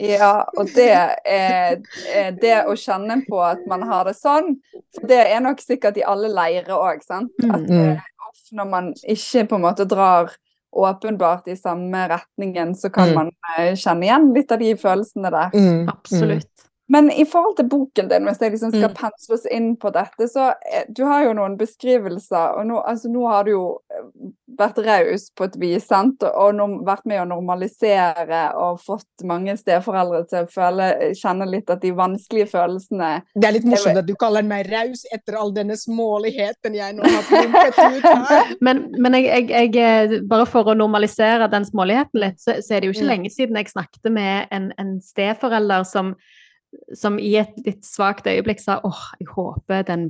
[0.00, 1.76] Ja, og det er,
[2.40, 4.56] det å kjenne på at man har det sånn,
[5.06, 7.30] det er nok sikkert i alle leirer òg, sant.
[7.44, 7.52] Mm.
[7.54, 8.40] At mm.
[8.58, 10.32] når man ikke på en måte drar
[10.76, 13.14] åpenbart i samme retningen, så kan mm.
[13.14, 15.56] man uh, kjenne igjen litt av de følelsene der.
[15.56, 15.88] Mm.
[15.92, 16.52] Absolutt.
[16.88, 18.98] Men i forhold til boken din, hvis jeg liksom skal mm.
[19.00, 23.10] pensle oss inn på dette, så eh, du har jo noen beskrivelser, og nå, altså,
[23.10, 24.04] nå har du jo eh,
[24.58, 26.22] vært raus på et vis, sant?
[26.26, 30.88] og vært med å normalisere og fått mange steforeldre til å føle,
[31.18, 35.04] kjenne litt at de vanskelige følelsene Det er litt morsomt at du kaller meg raus
[35.14, 38.54] etter all denne småligheten jeg nå har pumpet ut her.
[38.66, 42.82] men, men jeg, jeg, jeg, bare for å normalisere den småligheten litt, så, så er
[42.82, 43.12] det jo ikke mm.
[43.12, 46.14] lenge siden jeg snakket med en, en steforelder som
[46.94, 50.08] som i et litt svakt øyeblikk sa åh, jeg håper den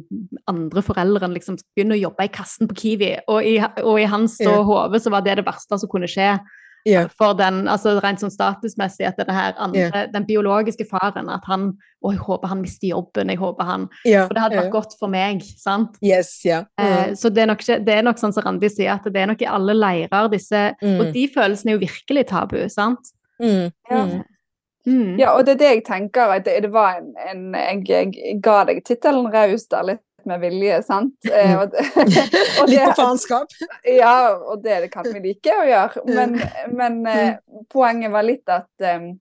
[0.50, 3.12] andre forelderen liksom begynner å jobbe i kassen på Kiwi.
[3.32, 4.62] Og i, og i hans yeah.
[4.66, 6.36] hode så var det det verste som kunne skje.
[6.86, 7.08] yeah.
[7.18, 10.06] for den, altså rent sånn statusmessig, at andre, yeah.
[10.12, 11.72] den biologiske faren at han
[12.04, 14.28] Å, jeg håper han mister jobben, jeg håper han yeah.
[14.28, 15.96] For det hadde vært godt for meg, sant?
[16.04, 16.68] Yes, yeah.
[16.78, 16.86] Mm.
[16.86, 19.30] Eh, så det er, nok, det er nok sånn som Randi sier, at det er
[19.32, 21.00] nok i alle leirer disse mm.
[21.00, 23.10] Og de følelsene er jo virkelig tabu, sant?
[23.42, 23.72] Mm.
[23.90, 24.04] Ja.
[24.86, 25.18] Mm.
[25.18, 25.32] ja.
[25.34, 26.32] og det er det jeg tenker.
[26.36, 30.42] at Det, det var en, en jeg, jeg, ga deg tittelen raus der litt med
[30.42, 31.14] vilje, sant?
[31.36, 31.74] Eh, og,
[32.60, 33.54] og Litt på faenskap?
[33.82, 36.06] Ja, og det, det kan vi like å gjøre.
[36.10, 36.38] Men,
[36.74, 37.38] men eh,
[37.72, 39.12] poenget var litt at, eh,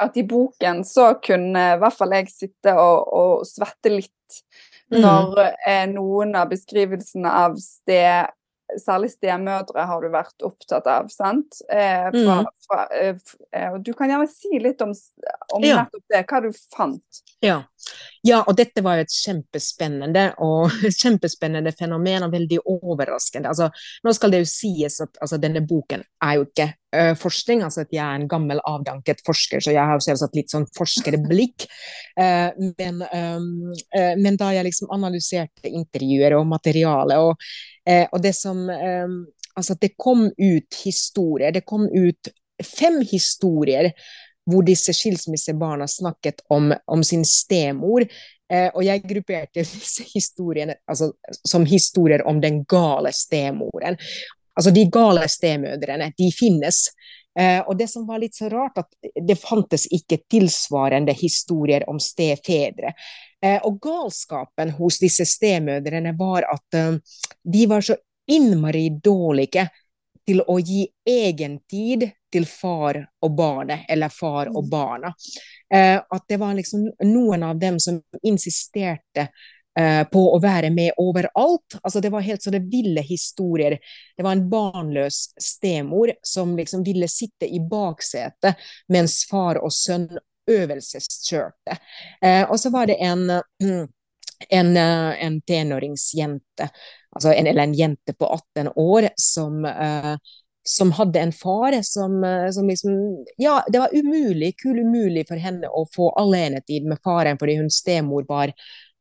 [0.00, 4.42] at i boken så kunne i hvert fall jeg sitte og, og svette litt
[4.92, 5.00] mm.
[5.00, 8.28] når eh, noen av beskrivelsene av sted
[8.78, 11.60] særlig stemødre har du vært opptatt av, sant?
[11.72, 12.50] Eh, fra, mm.
[12.66, 13.16] fra, eh,
[13.56, 14.94] eh, du kan gjerne si litt om,
[15.56, 15.84] om ja.
[16.12, 17.22] det, hva du fant.
[17.40, 17.62] Ja.
[18.26, 18.42] ja.
[18.44, 23.52] og dette var et kjempespennende og kjempespennende fenomen, og veldig overraskende.
[23.52, 23.70] Altså,
[24.04, 27.84] nå skal det jo sies at altså, denne boken er jo ikke uh, forskning, altså
[27.86, 31.66] at jeg er en gammel, avdanket forsker, så jeg har selvsagt litt sånn forskerblikk.
[32.18, 33.50] Uh, men, um,
[33.96, 37.50] uh, men, da jeg liksom analyserte intervjuer og materiale og
[37.90, 39.20] Eh, og det som eh,
[39.58, 41.50] Altså, det kom ut historier.
[41.52, 42.28] Det kom ut
[42.62, 43.90] fem historier
[44.50, 48.06] hvor disse skilsmissebarna snakket om, om sin stemor.
[48.50, 51.12] Eh, og jeg grupperte disse historiene altså,
[51.44, 53.98] som historier om den gale stemoren.
[54.56, 56.86] Altså, de gale stemødrene, de finnes.
[57.38, 62.00] Eh, og det som var litt så rart, at det fantes ikke tilsvarende historier om
[62.02, 62.94] stefedre.
[63.42, 66.96] Eh, og galskapen hos disse stemødrene var at uh,
[67.44, 67.96] de var så
[68.28, 69.64] innmari dårlige
[70.28, 74.68] til å gi egen tid til far og barnet, eller far og mm.
[74.70, 75.14] barna.
[75.72, 79.30] Uh, at det var liksom noen av dem som insisterte
[80.10, 81.76] på å være med overalt.
[81.78, 83.76] Altså Det var helt så det ville historier.
[84.18, 88.58] Det var en barnløs stemor som liksom ville sitte i baksetet
[88.90, 90.08] mens far og sønn
[90.50, 91.78] øvelseskjørte.
[92.22, 96.68] Eh, og så var det en, en, eh, en tenåringsjente,
[97.14, 100.14] altså en, eller en jente på 18 år, som eh,
[100.62, 105.40] som hadde en far som, eh, som, liksom Ja, det var umulig, kul umulig for
[105.40, 108.52] henne å få alenetid med faren fordi hun stemor var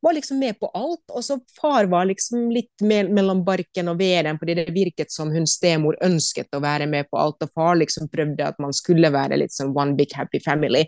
[0.01, 1.03] var liksom med på alt.
[1.11, 5.47] Og så far var liksom litt mellom barken og veden, fordi det virket som hun
[5.47, 9.39] stemor ønsket å være med på alt, og far liksom prøvde at man skulle være
[9.41, 10.85] litt sånn one big happy family.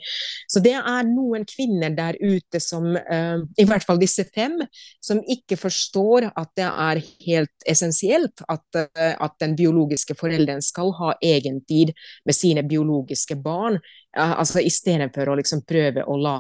[0.48, 4.58] Så det er noen kvinner der ute som, uh, i hvert fall disse fem,
[5.04, 10.94] som ikke forstår at det er helt essensielt at, uh, at den biologiske forelderen skal
[11.00, 11.94] ha egen tid
[12.26, 13.80] med sine biologiske barn,
[14.18, 16.40] uh, altså istedenfor å liksom prøve å la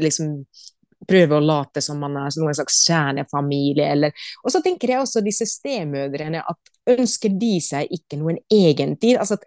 [0.00, 0.44] liksom
[1.08, 5.22] prøve å late som man er noen slags kjernefamilie, eller Og så tenker jeg også
[5.24, 9.18] disse stemødrene, at ønsker de seg ikke noen egen tid?
[9.20, 9.46] Altså at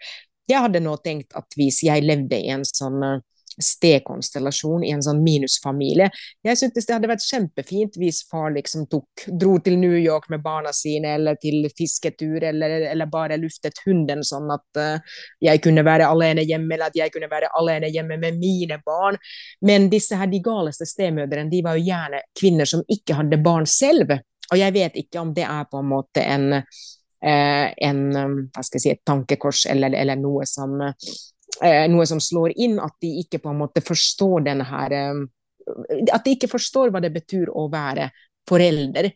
[0.50, 3.00] jeg hadde nå tenkt at hvis jeg levde i en sånn
[3.62, 6.10] stekonstellasjon i en sånn minusfamilie.
[6.46, 10.44] Jeg syntes det hadde vært kjempefint hvis far liksom tok, dro til New York med
[10.44, 15.86] barna sine, eller til fisketur, eller, eller bare luftet hunden sånn at uh, jeg kunne
[15.86, 19.20] være alene hjemme, eller at jeg kunne være alene hjemme med mine barn.
[19.62, 23.70] Men disse her, de galeste stemødrene, de var jo gjerne kvinner som ikke hadde barn
[23.70, 24.18] selv.
[24.52, 28.80] Og jeg vet ikke om det er på en måte en, uh, en hva skal
[28.80, 31.14] jeg si, et tankekors eller, eller noe som eh,
[31.62, 35.24] noe som slår inn, at de ikke på en måte forstår denne her eh,
[36.12, 38.10] At de ikke forstår hva det betyr å være
[38.50, 39.12] forelder.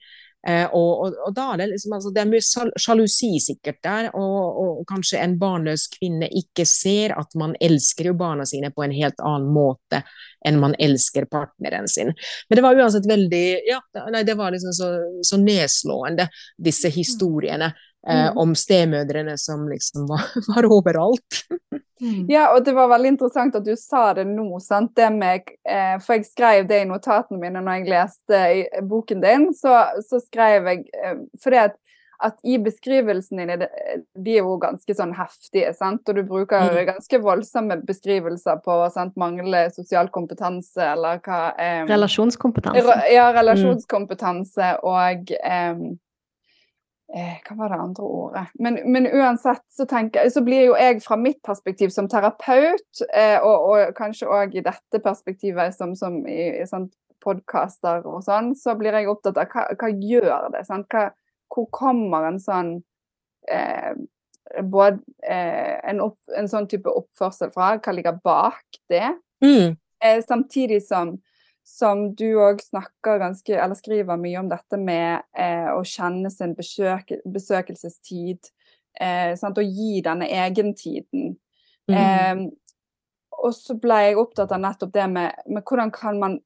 [0.47, 4.05] Eh, og, og, og, da er det liksom altså, Det er mye sjalusi sikkert der,
[4.15, 8.85] og, og, kanskje en barnløs kvinne ikke ser at man elsker jo barna sine på
[8.85, 10.03] en helt annen måte
[10.47, 12.13] enn man elsker partneren sin.
[12.47, 13.81] Men det var uansett veldig Ja,
[14.13, 14.91] nei, det var liksom så,
[15.25, 17.73] så nedslående, disse historiene.
[18.09, 18.37] Eh, mm.
[18.37, 20.21] om stemødrene som liksom var,
[20.55, 21.41] var overalt.
[22.01, 22.25] Mm.
[22.29, 24.45] Ja, og det var veldig interessant at du sa det nå.
[24.63, 24.93] sant?
[24.95, 29.25] Det med, eh, for jeg skrev det i notatene mine når jeg leste i boken
[29.25, 29.49] din.
[29.57, 29.73] Så,
[30.07, 31.75] så skrev jeg eh, fordi at,
[32.23, 33.67] at i beskrivelsene dine,
[34.15, 36.07] de er jo ganske sånn heftige, sant?
[36.07, 36.81] Og du bruker mm.
[36.93, 39.17] ganske voldsomme beskrivelser på sant?
[39.19, 43.01] manglende sosial kompetanse, eller hva eh, Relasjonskompetanse.
[43.11, 45.87] Ja, relasjonskompetanse og eh,
[47.15, 48.45] eh, Hva var det andre ordet?
[48.59, 53.37] Men, men uansett så, tenker, så blir jo jeg fra mitt perspektiv som terapeut, eh,
[53.41, 56.89] og, og, kanskje òg i dette perspektivet som, som i, i sånn
[57.23, 60.63] podkaster og sånn, så blir jeg opptatt av hva, hva gjør det?
[60.67, 61.07] Hva,
[61.53, 62.75] hvor kommer en sånn
[63.51, 63.95] eh,
[64.63, 67.75] både eh, en, opp, en, sånn type oppførsel fra?
[67.81, 69.09] Hva ligger bak det?
[69.43, 69.77] Mm.
[70.03, 71.17] Eh, samtidig som
[71.67, 76.55] som du òg snakker ganske, eller skriver mye om dette med eh, å kjenne sin
[76.55, 78.53] besøk, besøkelsestid.
[78.99, 81.35] eh, sant, Og gi denne egentiden.
[81.91, 81.97] Mm.
[81.97, 82.45] Eh,
[83.37, 86.39] og så ble jeg opptatt av nettopp det med, med hvordan kan man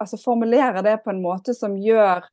[0.00, 2.24] altså formulere det på en måte som gjør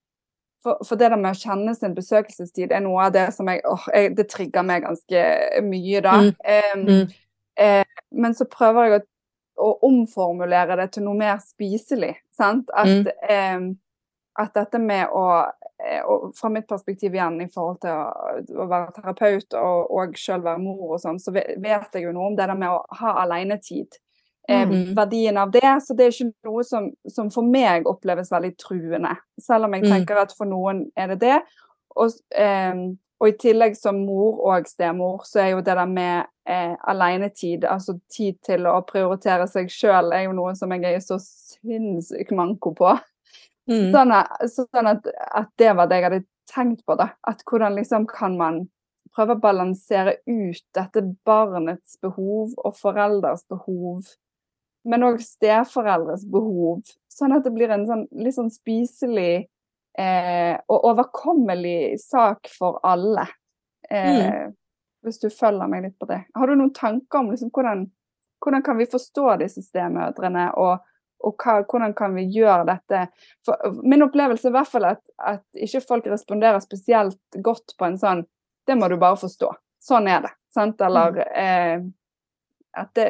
[0.64, 3.62] for, for, det der med å kjenne sin besøkelsestid er noe av det som jeg,
[3.68, 5.24] åh, jeg Det trigger meg ganske
[5.68, 6.16] mye, da.
[6.24, 6.86] Mm.
[6.88, 7.14] Mm.
[7.60, 9.04] Eh, men så prøver jeg å,
[9.60, 12.16] å, omformulere det til noe mer spiselig.
[12.34, 12.72] Sant?
[12.76, 13.10] At, mm.
[13.30, 13.66] eh,
[14.44, 15.26] at dette med å,
[15.84, 20.18] eh, og Fra mitt perspektiv igjen i forhold til å, å være terapeut og, og
[20.18, 22.82] sjøl være mor og sånn, så vet jeg jo noe om det der med å
[23.02, 24.00] ha alenetid
[24.50, 24.94] eh, mm.
[24.98, 25.78] verdien av det.
[25.86, 29.16] Så det er ikke noe som, som, for meg oppleves veldig truende.
[29.42, 29.92] Selv om jeg mm.
[29.98, 31.40] tenker at for noen er det det.
[31.94, 32.88] Og, eh,
[33.24, 37.64] og i tillegg som mor og stemor, så er jo det der med eh, alenetid,
[37.64, 42.36] altså tid til å prioritere seg sjøl, er jo noe som jeg er så sinnssykt
[42.36, 42.92] manko på.
[43.72, 43.94] Mm.
[43.94, 47.14] Sånn, at, sånn at, at, det var det jeg hadde tenkt på, da.
[47.24, 48.66] At hvordan liksom kan man
[49.16, 54.04] prøve å balansere ut dette barnets behov og foreldres behov
[54.84, 56.84] men òg steforeldres behov.
[57.12, 59.46] Sånn at det blir en sånn, litt sånn spiselig
[59.98, 63.28] eh, og overkommelig sak for alle.
[63.90, 64.56] Eh, mm.
[65.04, 66.22] Hvis du følger meg litt på det.
[66.34, 67.86] Har du noen tanker om liksom, hvordan,
[68.44, 70.86] hvordan kan vi forstå disse stemødrene, og,
[71.24, 73.08] og hva, hvordan kan vi gjøre dette?
[73.46, 77.90] For min opplevelse er i hvert fall at, at ikke folk responderer spesielt godt på
[77.90, 78.24] en sånn
[78.64, 79.50] Det må du bare forstå.
[79.84, 80.30] Sånn er det.
[80.56, 80.80] Sant?
[80.82, 81.24] Eller mm.
[81.44, 81.82] eh,
[82.80, 83.08] at det,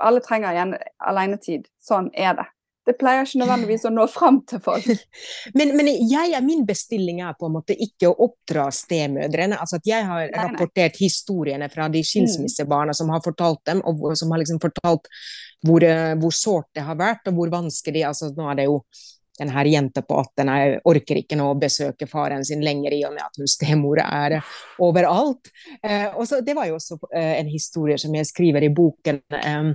[0.00, 1.66] alle trenger alenetid.
[1.76, 2.46] Sånn er det.
[2.86, 4.86] Det pleier ikke nødvendigvis å nå fram til folk.
[5.58, 9.58] men, men jeg, min bestilling er på en måte ikke å oppdra stemødrene.
[9.58, 11.02] altså Jeg har nei, rapportert nei.
[11.02, 15.10] historiene fra de skilsmissebarna som har fortalt dem, og som har liksom fortalt
[15.66, 18.80] hvor, eh, hvor sårt det har vært, og hvor vanskelig altså Nå er det jo
[19.38, 23.02] den her jenta på 18 jeg orker ikke nå å besøke faren sin lenger i
[23.04, 24.38] og med at hun stemor er
[24.82, 25.50] overalt.
[25.82, 29.20] Eh, og så, det var jo også eh, en historie som jeg skriver i boken.
[29.36, 29.72] Eh,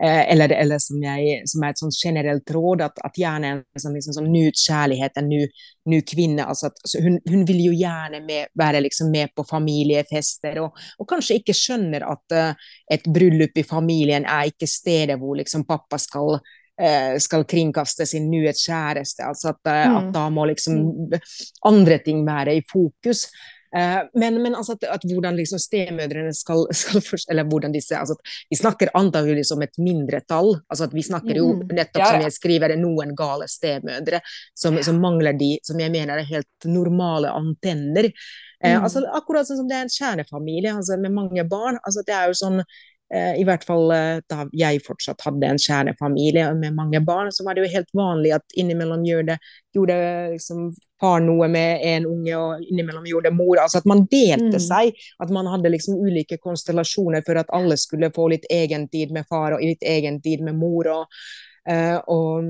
[0.00, 3.96] eller, eller som, jeg, som, er et sånn generelt råd, at, at gjerne en sånn,
[3.98, 6.46] liksom, sånn nyt kjærlighet, en ny, kvinne.
[6.46, 11.08] Altså at, hun, hun, vil jo gjerne med, være liksom med på familiefester, og, og,
[11.10, 15.98] kanskje ikke skjønner at uh, et bryllup i familien er ikke stedet hvor liksom pappa
[16.00, 16.38] skal
[16.80, 19.26] Eh, skal kringkaste sin nye kjæreste.
[19.26, 19.96] Altså at, eh, mm.
[19.98, 21.18] at, da må liksom mm.
[21.68, 23.26] andre ting være i fokus.
[23.70, 28.16] Uh, men, men altså at, at, hvordan liksom stemødrene skal, skal Eller hvordan disse altså
[28.50, 30.56] Vi snakker antagelig som et mindretall.
[30.68, 31.64] altså at Vi snakker jo mm.
[31.70, 32.12] nettopp, ja, ja.
[32.12, 34.22] som jeg skriver, noen gale stemødre
[34.58, 38.10] som, som, mangler de som jeg mener er helt normale antenner.
[38.10, 38.66] Mm.
[38.66, 41.78] Eh, altså Akkurat sånn som det er en kjernefamilie altså med mange barn.
[41.86, 45.58] altså det er jo sånn Eh, I hvert fall eh, da jeg fortsatt hadde en
[45.58, 49.36] kjernefamilie med mange barn, så var det jo helt vanlig at innimellom gjorde,
[49.74, 49.96] gjorde
[50.36, 50.68] liksom
[51.00, 53.58] far noe med en unge, og innimellom gjorde mor.
[53.58, 54.64] Altså at man delte mm.
[54.64, 55.04] seg.
[55.22, 59.26] At man hadde liksom ulike konstellasjoner for at alle skulle få litt egen tid med
[59.30, 60.90] far og litt egen tid med mor.
[61.00, 61.22] og
[61.68, 62.46] Uh, og,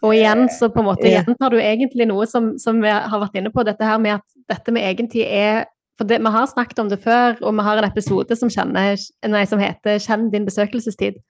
[0.00, 3.20] og, igjen så på en måte uh, gjentar du egentlig noe som, som, vi har
[3.20, 5.66] vært inne på, dette her med at dette med egentid er
[5.96, 9.00] for det, vi har snakket om det før, og vi har en episode som, kjenner,
[9.24, 11.22] nei, som heter 'Kjenn din besøkelsestid'.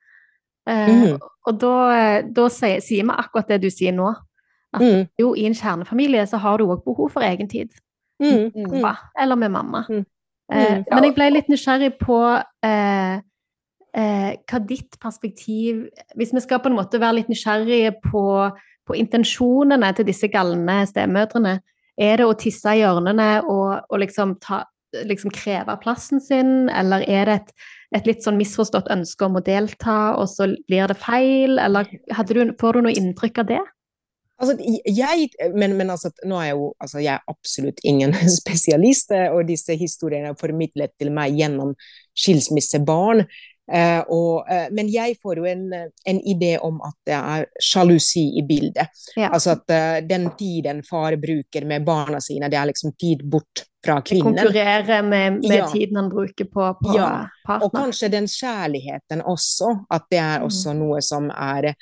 [0.66, 1.18] Eh, mm.
[1.46, 1.74] Og da,
[2.36, 4.10] da sier, sier, vi akkurat det du sier nå.
[4.74, 5.06] At mm.
[5.22, 7.70] jo, i en kjernefamilie så har du òg behov for egen tid.
[8.22, 8.50] Mm.
[8.54, 9.84] Pappa, eller med mamma.
[9.88, 10.04] Mm.
[10.52, 10.84] Eh, mm.
[10.90, 12.18] men jeg ble litt nysgjerrig på
[12.64, 13.16] eh,
[13.98, 18.22] eh, hva ditt perspektiv Hvis vi skal på en måte være litt nysgjerrige på,
[18.86, 21.56] på intensjonene til disse galne stemødrene,
[21.96, 24.62] er det å tisse i hjørnene og, og liksom, ta,
[25.04, 27.54] liksom, kreve plassen sin, eller er det et,
[27.98, 32.42] et, litt sånn misforstått ønske om å delta, og så blir det feil, eller du,
[32.60, 33.64] får du noe inntrykk av det?
[34.36, 34.52] Altså,
[34.84, 39.46] jeg, men, men altså, nå er jeg jo altså, jeg er absolutt ingen spesialist, og
[39.48, 41.72] disse historiene er formidlet til meg gjennom
[42.16, 43.24] skilsmissebarn.
[43.66, 48.22] Uh, og, uh, men jeg får jo en, en, idé om at det er sjalusi
[48.38, 48.92] i bildet.
[49.18, 49.32] Ja.
[49.34, 53.64] Altså at uh, den tiden far bruker med barna sine, det er liksom tid bort
[53.82, 54.38] fra kvinnen.
[54.38, 55.66] Konkurrere med, med ja.
[55.72, 57.08] tiden han bruker på, på ja.
[57.46, 57.66] partner.
[57.66, 60.84] Og kanskje den kjærligheten også, at det er også mm.
[60.84, 61.72] noe som er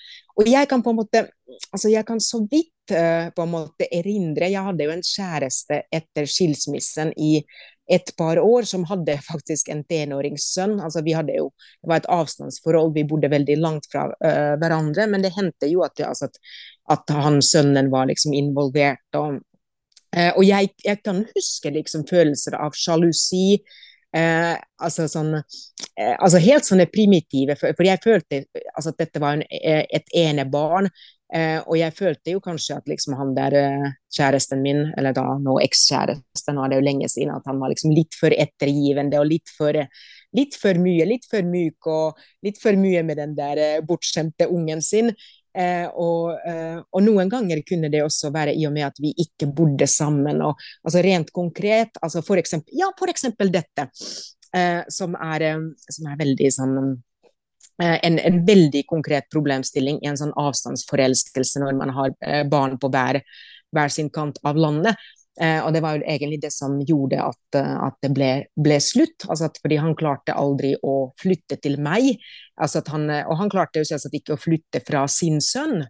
[0.40, 1.26] Og jeg kan på en måte
[1.70, 6.26] Altså, jeg kan så vidt på en måte erindre Jeg hadde jo en kjæreste etter
[6.28, 7.38] skilsmissen i
[7.86, 10.78] et par år, som hadde faktisk en tenåringssønn.
[10.80, 11.50] Altså, vi hadde jo,
[11.82, 15.84] det var et avstandsforhold, vi bodde veldig langt fra uh, hverandre, men det hendte jo
[15.86, 16.38] at, altså, at,
[16.96, 19.04] at han sønnen var liksom involvert.
[19.20, 19.40] Og,
[20.16, 23.60] uh, og jeg, jeg, kan huske liksom følelser av sjalusi.
[24.14, 25.34] Uh, altså, sånn,
[25.98, 28.44] altså helt sånne primitive, for, for jeg følte
[28.76, 30.88] altså, at dette var en, et enebarn
[31.32, 35.24] Eh, og jeg følte jo kanskje at liksom han der eh, kjæresten min, eller da
[35.40, 39.22] nå ekskjæresten, nå er det jo lenge siden, at han var liksom litt for ettergivende
[39.22, 39.78] og litt for,
[40.36, 44.50] litt for mye, litt for myk og litt for mye med den der eh, bortskjemte
[44.52, 45.14] ungen sin.
[45.54, 49.12] Eh, og, eh, og, noen ganger kunne det også være i og med at vi
[49.22, 50.42] ikke bodde sammen.
[50.42, 53.86] Og, altså rent konkret, altså for eksempel, ja, for eksempel dette,
[54.54, 55.46] eh, som, er,
[55.86, 56.78] som, er, veldig sånn
[57.82, 62.90] en, en, veldig konkret problemstilling i en sånn avstandsforelskelse når man har eh, barn på
[62.94, 63.18] hver,
[63.74, 65.00] hver sin kant av landet.
[65.40, 68.78] Eh, og det var jo egentlig det som gjorde at, eh, at det ble, ble
[68.82, 69.26] slutt.
[69.26, 72.12] Altså at, fordi han klarte aldri å flytte til meg.
[72.54, 75.82] Altså han, eh, og han klarte jo selvsagt ikke å flytte fra sin sønn.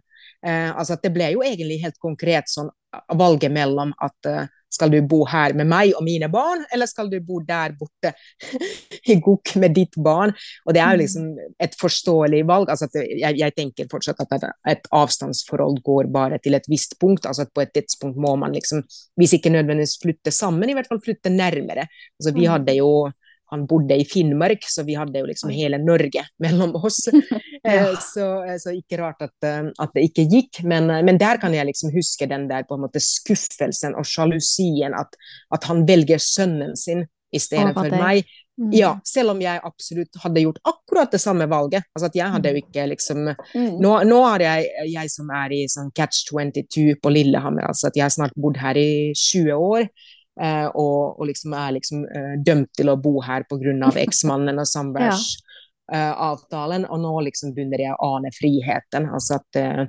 [0.45, 2.71] Eh, altså at det ble jo egentlig helt konkret sånn
[3.13, 4.29] valget mellom at
[4.75, 8.13] skal du bo her med meg og mine barn, eller skal du bo der borte
[9.11, 10.35] i gokk med ditt barn?
[10.65, 11.03] Og det er jo mm.
[11.03, 11.27] liksom
[11.67, 12.71] et forståelig valg.
[12.71, 17.25] altså jeg, jeg, tenker fortsatt at et avstandsforhold går bare til et visst punkt.
[17.25, 18.83] altså at På et tidspunkt må man liksom,
[19.19, 21.87] hvis ikke nødvendigvis flytte sammen, i hvert fall flytte nærmere.
[22.19, 22.51] altså Vi mm.
[22.51, 22.91] hadde jo
[23.53, 27.03] han bodde i Finnmark, så vi hadde jo liksom hele Norge mellom oss.
[27.63, 27.91] ja.
[28.01, 30.63] så, eh, så, ikke rart at, eh, at, det ikke gikk.
[30.63, 34.95] Men, men, der kan jeg liksom huske den der på en måte skuffelsen og sjalusien,
[34.97, 35.19] at,
[35.53, 38.25] at han velger sønnen sin i stedet for meg.
[38.55, 38.71] Mm.
[38.71, 41.83] Ja, selv om jeg absolutt hadde gjort akkurat det samme valget.
[41.91, 42.61] Altså at jeg hadde jo mm.
[42.63, 43.73] ikke liksom mm.
[43.83, 47.99] nå, nå er jeg, jeg som er i sånn catch 22 på Lillehammer, altså at
[47.99, 49.89] jeg har snart bodd her i 20 år.
[50.41, 53.91] Eh, og, og, liksom er liksom eh, dømt til å bo her pga.
[54.01, 56.85] eksmannen og samværsavtalen.
[56.85, 56.89] Ja.
[56.89, 59.09] og nå liksom begynner jeg å ane friheten.
[59.13, 59.85] altså at eh,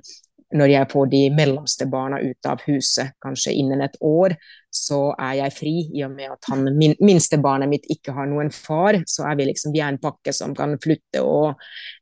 [0.55, 4.37] når jeg får de mellomste barna ut av huset, kanskje innen et år,
[4.71, 5.75] så er jeg fri.
[5.99, 9.41] I og med at han, min, minste barnet mitt ikke har noen far, så er
[9.41, 11.57] vi liksom vi er en pakke som kan flytte, og,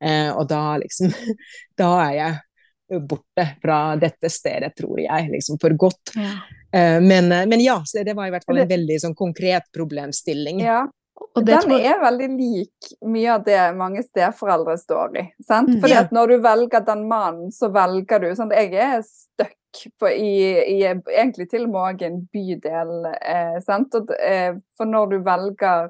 [0.04, 1.14] eh, og da liksom
[1.80, 6.12] Da er jeg borte fra dette stedet, tror jeg, liksom for godt.
[6.14, 6.36] Ja.
[6.74, 9.70] Eh, men, eh, men, ja, så det var i hvert fall en veldig sånn konkret
[9.76, 10.62] problemstilling.
[10.64, 11.90] Ja, og den jeg...
[11.90, 15.24] er veldig lik mye av det mange steforeldre står i.
[15.46, 15.70] sant?
[15.70, 18.54] Mm, Fordi at når du velger den mannen, så velger du sant?
[18.54, 20.34] Jeg er stuck i,
[20.76, 23.94] i, egentlig til og med en bydel, eh, sant?
[23.98, 25.88] Og, eh, for når du velger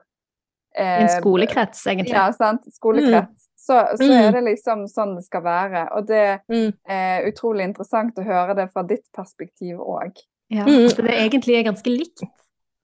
[0.76, 2.16] eh, En skolekrets, egentlig.
[2.16, 2.68] Ja, sant.
[2.72, 3.48] Skolekrets.
[3.48, 3.50] Mm.
[3.64, 4.14] Så, så mm.
[4.18, 5.86] er det liksom sånn det skal være.
[5.96, 6.70] Og det mm.
[6.84, 10.20] er utrolig interessant å høre det fra ditt perspektiv òg.
[10.52, 10.86] Ja, mm.
[10.90, 12.24] At det egentlig er ganske likt.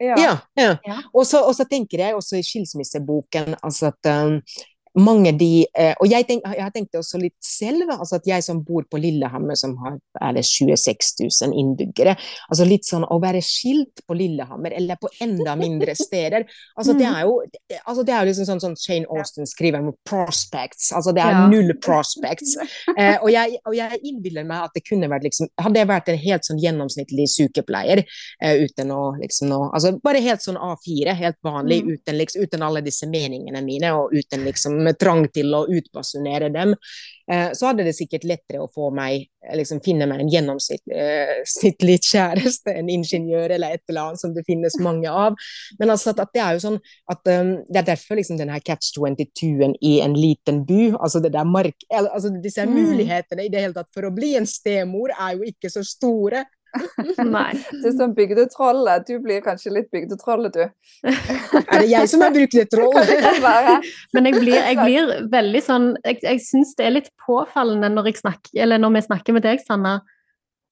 [0.00, 0.14] Ja.
[0.16, 0.76] ja, ja.
[0.86, 0.96] ja.
[1.12, 4.38] Og, så, og, så, tenker jeg også i skilsmisseboken altså at um,
[4.98, 8.26] mange de eh, Og jeg, tenk, jeg, har tenkt det også litt selv, altså at
[8.26, 12.16] jeg som bor på Lillehammer, som har er det 26 000 innbyggere
[12.50, 17.06] altså Litt sånn å være skilt på Lillehammer, eller på enda mindre steder altså Det
[17.06, 17.36] er jo
[17.84, 20.90] altså det er liksom sånn som Shane Austin skriver om prospects.
[20.96, 21.46] altså Det er ja.
[21.50, 22.56] null prospects.
[22.96, 26.08] Eh, og, jeg, og jeg innbiller meg at det kunne vært liksom Hadde jeg vært
[26.10, 31.14] en helt sånn gjennomsnittlig sykepleier eh, uten å liksom nå altså Bare helt sånn A4,
[31.18, 31.92] helt vanlig, mm.
[31.94, 36.50] uten, liksom, uten alle disse meningene mine, og uten liksom med trang til å utbasunere
[36.52, 36.74] dem,
[37.30, 41.96] eh, så hadde det sikkert lettere å få meg, eh, liksom finne meg en gjennomsnittlig
[41.96, 45.38] eh, kjæreste, en ingeniør eller et eller annet som det finnes mange av.
[45.80, 46.78] Men altså at, at det er jo sånn
[47.12, 51.34] at um, det er derfor liksom denne catch 22-en i en liten by, altså det
[51.36, 51.88] der mark...
[51.90, 52.76] Altså disse mm.
[52.76, 56.44] mulighetene i det hele tatt for å bli en stemor er jo ikke så store.
[57.34, 57.50] Nei.
[57.70, 59.06] Det er som bygdetrollet.
[59.08, 61.10] Du blir kanskje litt bygdetrollet, du.
[61.10, 62.94] er det jeg som er bygdetroll?
[64.14, 68.12] Men jeg blir, jeg blir, veldig sånn Jeg, jeg syns det er litt påfallende når,
[68.20, 70.00] snakker, når vi snakker med deg, Sanna,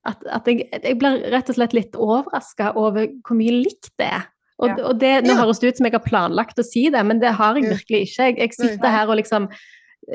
[0.09, 4.13] at, at jeg, jeg, blir rett og slett litt overraska over hvor mye likt det
[4.19, 4.29] er.
[4.59, 7.21] Og, og det, Nå høres det ut som jeg har planlagt å si det, men
[7.23, 8.31] det har jeg virkelig ikke.
[8.31, 9.47] Jeg, jeg sitter her og liksom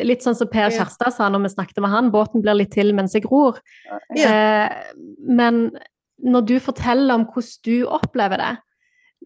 [0.01, 2.93] Litt sånn som Per Kjærstad sa når vi snakket med han, båten blir litt til
[2.97, 3.59] mens jeg gror.
[4.17, 4.31] Ja.
[4.31, 4.93] Eh,
[5.29, 5.67] men
[6.23, 8.53] når du forteller om hvordan du opplever det,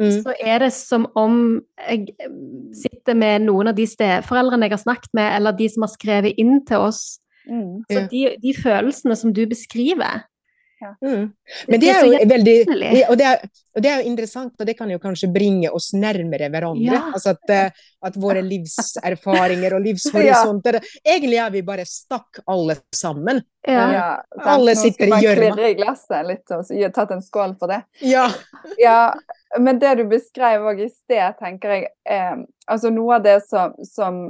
[0.01, 0.11] mm.
[0.25, 2.07] så er det som om jeg
[2.75, 6.41] sitter med noen av de steforeldrene jeg har snakket med, eller de som har skrevet
[6.41, 7.03] inn til oss.
[7.47, 7.85] Mm.
[7.87, 10.25] Så de, de, følelsene som du beskriver,
[10.79, 10.95] ja.
[11.01, 11.31] Mm.
[11.67, 12.55] Men det er jo veldig
[13.09, 15.89] og det er, og det er, jo interessant, og det kan jo kanskje bringe oss
[15.97, 16.93] nærmere hverandre.
[16.93, 17.01] Ja.
[17.13, 20.83] Altså at, eh, at, våre livserfaringer og livshorisonter ja.
[21.15, 23.41] Egentlig er vi bare stakk alle sammen.
[23.67, 24.21] Ja.
[24.47, 25.17] alle sitter i gjørma.
[25.17, 27.81] Nå skal man klirre i glasset litt og tatt en skål for det.
[28.05, 28.29] Ja.
[29.63, 33.75] Men det du beskrev òg i sted, tenker jeg eh, Altså noe av det som,
[33.87, 34.25] som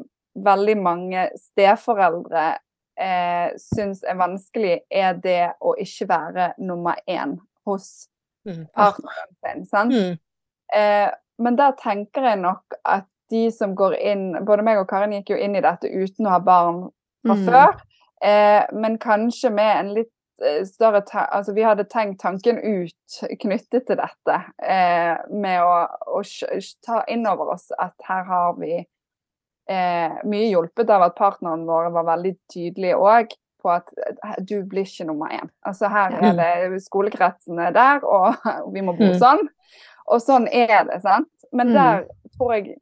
[0.46, 2.52] veldig mange steforeldre
[3.00, 7.38] eh, syns er vanskelig, er det å ikke være nummer én
[7.68, 8.08] hos
[8.48, 8.66] mm.
[8.76, 9.66] partneren sin.
[9.70, 9.94] sant?
[9.94, 10.18] Mm.
[10.76, 15.14] Eh, men der tenker jeg nok at de som går inn Både meg og Karin
[15.18, 16.86] gikk jo inn i dette uten å ha barn
[17.26, 17.48] fra mm.
[17.48, 17.82] før,
[18.24, 23.88] eh, men kanskje med en litt eh, større Altså, vi hadde tenkt tanken ut knyttet
[23.90, 25.74] til dette, eh, med å,
[26.20, 26.22] å,
[26.86, 28.80] ta inn over oss at her har vi
[29.70, 34.62] eh, mye hjulpet av at partneren våre var veldig tydelig òg på at eh, du
[34.64, 35.52] blir ikke nummer én.
[35.68, 38.36] Altså her er det skolekretsene der, og
[38.74, 39.20] vi må bo mm.
[39.22, 39.46] sånn.
[40.08, 41.32] Og sånn er det, sant.
[41.52, 41.78] Men mm.
[41.78, 42.06] der
[42.38, 42.78] tror jeg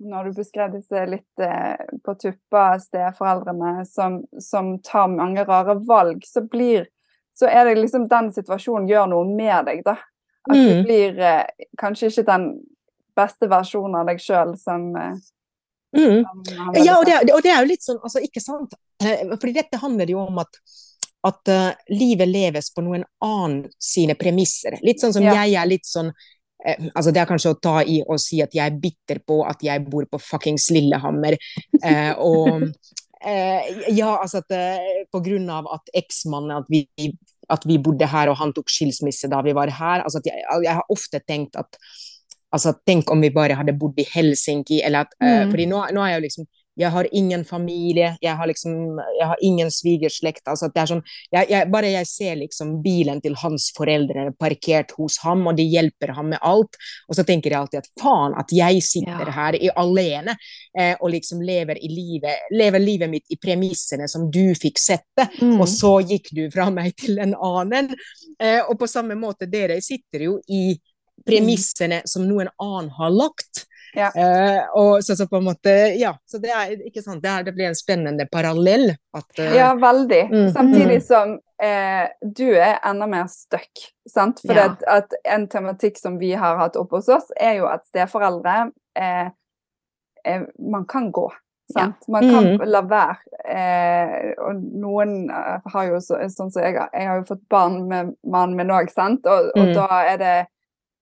[0.00, 6.24] når du beskrev disse litt eh, på tuppa steforeldrene som, som, tar mange rare valg,
[6.24, 6.88] så blir
[7.36, 9.96] så er det liksom den situasjonen gjør noe med deg, da.
[10.48, 10.64] At mm.
[10.66, 12.46] du blir eh, kanskje ikke den
[13.16, 15.14] beste versjonen av deg sjøl som, eh,
[15.96, 16.20] mm.
[16.84, 19.80] Ja, og det, og det, er jo litt sånn, altså ikke sant eh, Fordi dette
[19.82, 20.60] handler jo om at
[21.26, 24.78] at uh, livet leves på noen annen sine premisser.
[24.84, 25.34] Litt sånn som ja.
[25.42, 28.54] jeg er litt sånn eh, altså Det er kanskje å ta i og si at
[28.56, 31.36] jeg er bitter på at jeg bor på fuckings Lillehammer.
[31.82, 32.70] Eh, og
[33.20, 36.86] eh, ja, altså at eh, på grunn av at eksmannen at vi,
[37.52, 40.06] at vi bodde her, og han tok skilsmisse da vi var her.
[40.06, 41.76] altså jeg, jeg har ofte tenkt at
[42.50, 45.28] altså Tenk om vi bare hadde bodd i Helsinki, eller at mm.
[45.28, 49.00] Uh, fordi nå, nå er jeg jo liksom jeg har ingen familie, jeg har liksom
[49.18, 50.42] jeg har ingen svigerslekt.
[50.48, 51.02] Altså det er sånn,
[51.34, 55.66] jeg, jeg, bare jeg ser liksom bilen til hans foreldre parkert hos ham, og de
[55.68, 56.78] hjelper ham med alt,
[57.08, 59.36] og så tenker jeg alltid at faen, at jeg sitter ja.
[59.36, 60.36] her i, alene
[60.78, 65.28] eh, og liksom lever, i livet, lever livet mitt i premissene som du fikk sette,
[65.40, 65.58] mm.
[65.58, 67.92] og så gikk du fra meg til en annen.
[68.40, 70.70] Eh, og på samme måte, dere sitter jo i
[71.26, 73.66] premissene som noen annen har lagt.
[73.94, 74.10] Ja.
[74.16, 77.46] Uh, og så, så, på en måte, ja, så det, er, ikke sant, det, er,
[77.46, 78.92] det blir en spennende parallell.
[79.16, 80.22] At, uh, ja, veldig.
[80.30, 81.06] Mm, Samtidig mm.
[81.06, 83.84] som uh, du er enda mer stuck.
[84.10, 84.42] Sant?
[84.46, 84.70] For ja.
[84.70, 88.72] at, at, en tematikk som vi har hatt oppe hos oss, er jo at steforeldre
[90.60, 91.30] Man kan gå.
[91.72, 92.02] Sant?
[92.10, 92.64] Man kan mm.
[92.68, 93.14] la være.
[94.42, 98.58] og noen har jo så, sånn som jeg, jeg har jo fått barn med mannen
[98.58, 99.72] min òg, sant, og, og mm.
[99.78, 100.34] da er det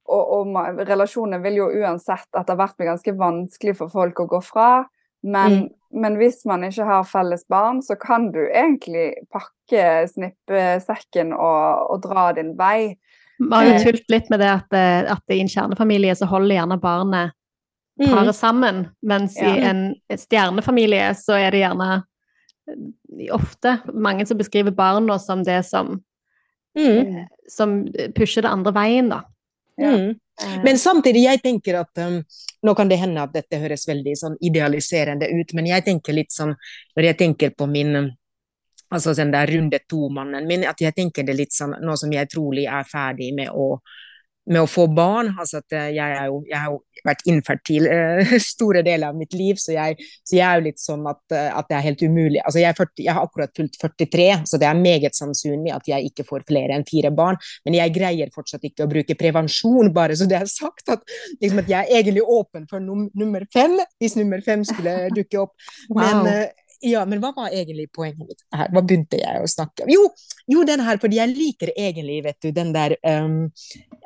[0.09, 4.41] og, og relasjoner vil jo uansett etter hvert bli ganske vanskelig for folk å gå
[4.45, 4.71] fra.
[5.23, 6.01] Men, mm.
[6.03, 12.03] men, hvis man ikke har felles barn, så kan du egentlig pakke snippesekken og, og
[12.07, 12.95] dra din vei.
[13.39, 13.83] Vi har jo eh.
[13.87, 17.35] tult litt med det at, eh, at i en kjernefamilie så holder gjerne barnet
[18.01, 18.09] mm.
[18.09, 18.37] paret mm.
[18.41, 19.55] sammen, mens ja.
[19.55, 19.83] i en
[20.15, 21.91] stjernefamilie så er det gjerne
[23.33, 25.97] ofte mange som beskriver barna som det som
[26.77, 27.25] mm.
[27.49, 27.81] som
[28.17, 29.23] pusher det andre veien, da.
[29.79, 30.11] Mm.
[30.43, 30.61] Eh.
[30.65, 32.23] Men samtidig, jeg tenker at um,
[32.67, 36.35] Nå kan det hende at dette høres veldig sånn idealiserende ut, men jeg tenker litt
[36.35, 36.57] sånn
[36.97, 37.95] Når jeg tenker på min
[38.89, 42.31] altså den der runde to-mannen min, at jeg tenker det litt sånn Nå som jeg
[42.33, 43.77] trolig er ferdig med å
[44.49, 45.33] med å få barn.
[45.39, 49.35] Altså at jeg, jeg, jo, jeg har jo vært infertil uh, store deler av mitt
[49.37, 52.05] liv, så jeg, så jeg, er jo litt sånn at, uh, at, det er helt
[52.05, 52.41] umulig.
[52.43, 56.11] Altså jeg, 40, jeg, har akkurat fylt 43, så det er meget sannsynlig at jeg
[56.11, 57.39] ikke får flere enn fire barn.
[57.69, 60.89] Men jeg greier fortsatt ikke å bruke prevensjon, bare så det er sagt.
[60.95, 61.05] At,
[61.43, 65.45] liksom at jeg er egentlig åpen for num nummer fem, hvis nummer fem skulle dukke
[65.45, 65.55] opp.
[65.93, 66.01] Wow.
[66.03, 68.69] Men uh, ja, men hva var egentlig poenget mitt her?
[68.71, 69.91] Hva begynte jeg å snakke om?
[69.91, 70.05] Jo,
[70.51, 73.49] jo, den her, fordi jeg liker egentlig, vet du, den der um,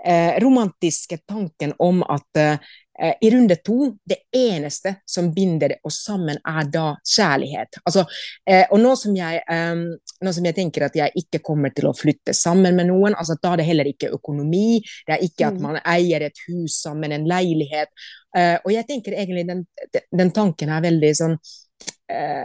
[0.04, 2.72] eh, romantiske tanken om at eh,
[3.20, 6.84] i runde to, det eneste som binder oss sammen, er da
[7.16, 7.80] kjærlighet.
[7.84, 8.06] Altså,
[8.48, 9.84] eh, og nå som, jeg, um,
[10.24, 13.36] nå som, jeg, tenker at jeg ikke kommer til å flytte sammen med noen, altså
[13.42, 15.66] da er det heller ikke økonomi, det er ikke at mm.
[15.66, 17.92] man eier et hus sammen, en leilighet.
[18.32, 21.36] Uh, og jeg tenker egentlig den, den tanken er veldig sånn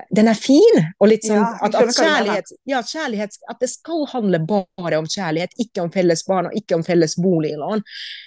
[0.10, 0.80] den er fin.
[1.02, 5.08] Og litt sånn ja, at, at, kjærlighet, ja, kjærlighet, at det skal handle bare om
[5.10, 7.84] kjærlighet, ikke om felles barn og ikke om felles boliglån.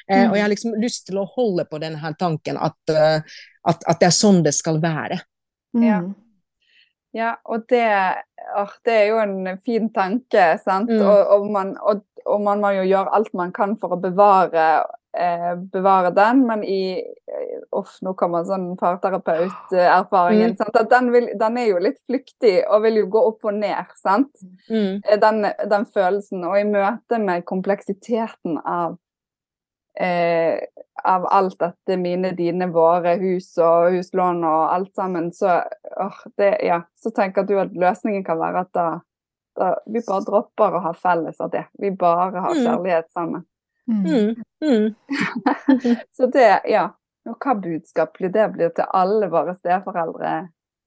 [0.09, 0.31] Eh, mm.
[0.31, 3.87] Og jeg har liksom lyst til å holde på denne her tanken at, uh, at,
[3.87, 5.21] at det er sånn det skal være.
[5.77, 5.87] Mm.
[5.87, 6.01] Ja.
[7.17, 7.33] ja.
[7.47, 7.87] og det,
[8.59, 10.91] oh, det, er jo en fin tanke, sant.
[10.93, 11.05] Mm.
[11.05, 14.71] Og, og, man, og, og man må jo gjøre alt man kan for å bevare
[15.19, 17.03] eh, bevare den, men i
[17.77, 20.57] Uff, nå kommer sånn parterapeuterfaringen.
[20.59, 20.89] Mm.
[20.91, 24.33] Den, den, er jo litt flyktig og vil jo gå opp og ned, sant.
[24.67, 24.99] Mm.
[25.05, 26.43] Eh, den, den, følelsen.
[26.49, 28.99] Og i møte med kompleksiteten av
[29.95, 30.59] eh,
[31.05, 35.61] av alt dette mine, dine, våre, hus og huslån og alt sammen, så,
[35.97, 38.89] åh, det, ja, så tenker du at løsningen kan være at da,
[39.57, 41.67] da, vi bare dropper å ha felles av det.
[41.81, 42.63] Vi bare har mm.
[42.67, 43.47] kjærlighet sammen.
[43.91, 44.43] Mm.
[44.65, 44.95] Mm.
[46.17, 46.89] så det, ja.
[47.29, 50.35] Og hva budskap blir det blir til alle våre steforeldre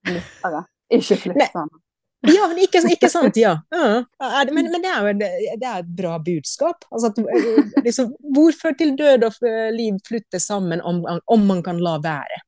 [0.09, 0.63] lyttere?
[0.93, 1.81] Ikke flytt sammen.
[2.23, 3.57] men ikke, ikke, sant, ja.
[3.75, 4.43] ja.
[4.49, 6.87] Men, men det, er jo det er et bra budskap.
[6.91, 11.99] Altså at, liksom, hvorfor til død og liv flytte sammen om, om man kan la
[12.03, 12.41] være?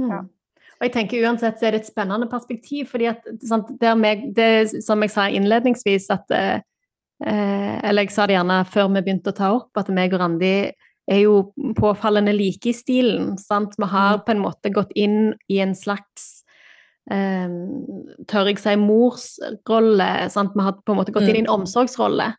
[0.00, 0.10] Mm.
[0.10, 0.24] Ja.
[0.78, 2.86] Og jeg tenker Uansett så er det et spennende perspektiv.
[2.90, 6.60] fordi at sant, det, med, det Som jeg sa innledningsvis, at uh, eh,
[7.18, 10.52] Eller jeg sa det gjerne før vi begynte å ta opp, at meg og Randi
[11.08, 11.38] er jo
[11.78, 13.36] påfallende like i stilen.
[13.40, 13.76] Sant?
[13.78, 14.24] Vi har mm.
[14.26, 16.28] på en måte gått inn i en slags
[17.10, 17.48] eh,
[18.28, 20.10] Tør jeg si morsrolle?
[20.32, 20.52] Sant?
[20.56, 21.56] Vi har på en måte gått inn i en mm.
[21.62, 22.34] omsorgsrolle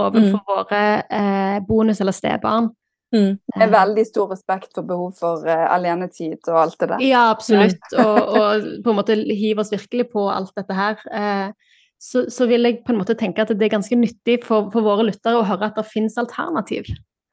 [0.00, 0.46] overfor mm.
[0.48, 2.70] våre eh, bonus- eller stebarn.
[3.12, 3.34] Mm.
[3.58, 3.72] Med eh.
[3.74, 7.02] veldig stor respekt for behov for uh, alenetid og alt det der.
[7.04, 7.82] Ja, absolutt.
[8.00, 11.02] Og, og, på en måte hiver oss virkelig på alt dette her.
[11.12, 11.71] Uh,
[12.02, 14.82] så, så, vil jeg på en måte tenke at det er ganske nyttig for, for
[14.82, 16.90] våre lyttere å høre at det finnes alternativ.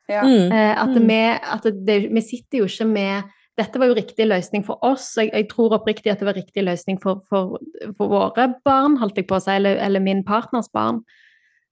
[0.10, 0.22] Ja.
[0.22, 1.06] Uh, at, mm.
[1.10, 1.20] vi,
[1.58, 5.12] at det, vi, sitter jo ikke med dette var jo riktig løsning for oss.
[5.20, 7.58] Jeg, jeg tror oppriktig at det var riktig løsning for, for,
[7.98, 11.02] for, våre barn, holdt jeg på å si, eller, eller min partners barn.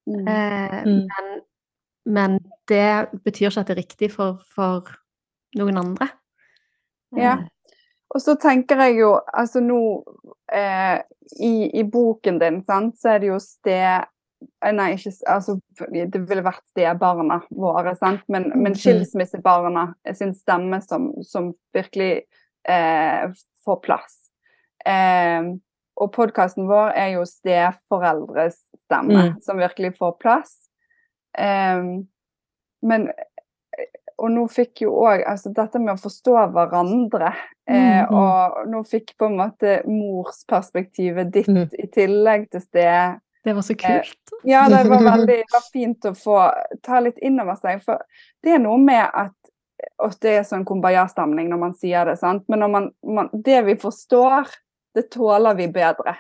[0.10, 0.28] Mm.
[0.28, 1.38] Eh, Men
[2.08, 2.40] men
[2.72, 4.88] det betyr ikke at det er riktig for, for
[5.60, 6.08] noen andre.
[7.18, 7.36] Ja.
[8.08, 8.14] Eh.
[8.16, 9.80] Og så tenker jeg jo, altså nå
[10.54, 11.00] eh,
[11.44, 14.06] i, i, boken din, sant, så er det jo sted
[14.64, 15.58] eh, Nei, ikke altså,
[15.92, 18.80] Det ville vært stebarna våre, sant, men, men mm.
[18.80, 22.28] skilsmissebarna sin stemme som, som virkelig
[22.70, 23.24] eh,
[23.66, 24.20] får plass.
[24.86, 25.58] Eh,
[25.98, 29.40] og podkasten vår er jo steforeldres stemme, mm.
[29.42, 30.54] som virkelig får plass.
[31.38, 32.08] Um,
[32.86, 33.10] men
[34.18, 37.32] og nå fikk jo òg altså dette med å forstå hverandre,
[37.70, 38.18] eh, mm, mm.
[38.18, 41.68] og nå fikk på en måte morsperspektivet ditt mm.
[41.78, 43.20] i tillegg til sted.
[43.46, 44.34] Det var så eh, kult.
[44.34, 46.40] Eh, ja, det var veldig var fint å få
[46.84, 47.84] ta litt inn over seg.
[47.86, 48.02] For
[48.44, 49.36] det er noe med at
[50.02, 52.48] og det er sånn kumbaya-stemning når man sier det, sant?
[52.50, 54.50] men man, man, det vi forstår,
[54.98, 56.16] det tåler vi bedre.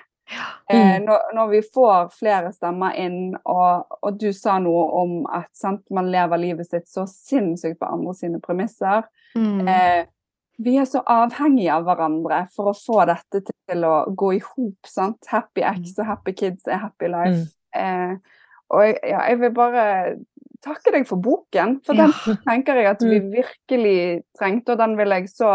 [0.69, 1.05] Eh, mm.
[1.05, 5.86] når, når, vi får flere stemmer inn, og, og du sa noe om at sant,
[5.93, 9.07] man lever livet sitt så sinnssykt på andre sine premisser.
[9.38, 9.67] Mm.
[9.71, 10.01] Eh,
[10.57, 14.91] vi er så avhengige av hverandre for å få dette til å gå i hop.
[15.30, 16.01] Happy X mm.
[16.01, 17.45] og happy kids er happy life.
[17.45, 17.78] Mm.
[17.78, 19.84] Eh, og jeg, ja, jeg, vil bare
[20.65, 22.09] takke deg for boken, for ja.
[22.09, 23.28] den tenker jeg at vi mm.
[23.36, 23.99] virkelig
[24.36, 25.53] trengte, og den vil jeg så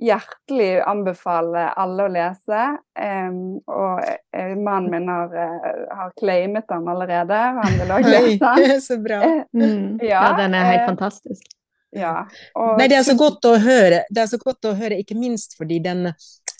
[0.00, 2.60] hjertelig anbefale alle å lese.
[2.98, 7.40] Um, og uh, mannen min har, uh, har claimet den allerede.
[7.60, 8.78] Han vil òg lese den.
[8.86, 9.22] Så bra.
[9.26, 9.98] Eh, mm.
[10.02, 11.44] Ja, ja, den er helt fantastisk.
[11.92, 12.22] Ja.
[12.56, 15.12] Og, Nei, det er så godt å høre, det er så godt å høre, ikke
[15.18, 16.06] minst fordi den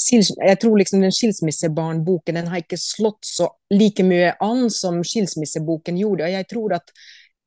[0.03, 6.01] jeg tror liksom den skilsmissebarnboken den har ikke slått så like mye an som skilsmisseboken
[6.01, 6.27] gjorde.
[6.27, 6.91] og jeg tror at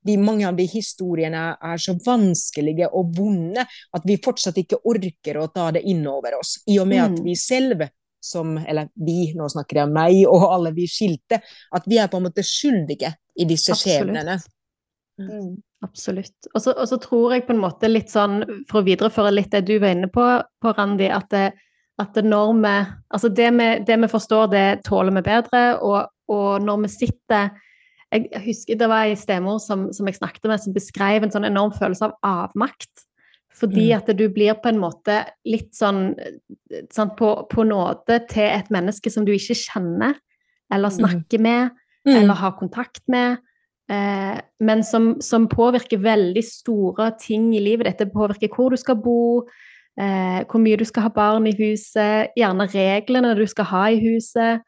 [0.05, 5.41] de, mange av de historiene er så vanskelige og vonde at vi fortsatt ikke orker
[5.41, 6.59] å ta det inn over oss.
[6.69, 7.05] I og med mm.
[7.05, 7.87] at vi selv
[8.25, 12.09] som, eller vi, nå snakker jeg om meg og alle vi skilte, at vi er
[12.09, 14.39] på en måte skyldige i disse skjebnene.
[15.21, 15.51] Mm.
[15.85, 16.49] Absolutt.
[16.55, 18.39] Og så tror jeg på en måte litt sånn,
[18.69, 20.23] for å videreføre litt det du var inne på,
[20.61, 21.51] på Randi, at, det,
[22.01, 22.73] at det når vi
[23.15, 27.53] Altså det vi, det vi, forstår, det tåler vi bedre, og, og når vi sitter
[28.15, 31.47] jeg husker det var ei stemor som, som, jeg snakket med, som beskrev en sånn
[31.47, 33.05] enorm følelse av avmakt.
[33.55, 33.95] Fordi mm.
[33.97, 36.09] at du blir på en måte litt sånn,
[36.91, 40.17] sånn på, på, nåde til et menneske som du ikke kjenner,
[40.73, 40.97] eller mm.
[40.97, 41.75] snakker med,
[42.07, 42.15] mm.
[42.17, 43.39] eller har kontakt med.
[43.91, 48.03] Eh, men som, som, påvirker veldig store ting i livet ditt.
[48.03, 49.45] Det påvirker hvor du skal bo,
[49.99, 54.01] eh, hvor mye du skal ha barn i huset, gjerne reglene du skal ha i
[54.03, 54.65] huset.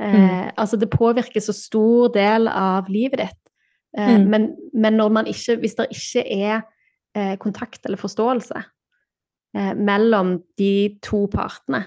[0.00, 0.14] Mm.
[0.14, 3.40] Eh, altså det påvirker så stor del av livet ditt.
[3.96, 4.28] Eh, mm.
[4.30, 6.62] men, men, når man ikke, hvis det ikke er
[7.14, 8.62] eh, kontakt eller forståelse
[9.56, 11.84] eh, mellom de to partene,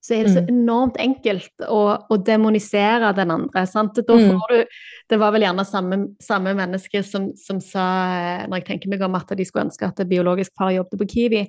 [0.00, 0.48] så er det så mm.
[0.48, 3.66] enormt enkelt å, å demonisere den andre.
[3.68, 3.98] Sant?
[4.00, 4.78] Da får du
[5.12, 7.84] Det var vel gjerne samme, samme menneske som, som, sa,
[8.16, 11.10] eh, når jeg tenker meg om at de skulle ønske at biologisk far jobbet på
[11.12, 11.44] Kiwi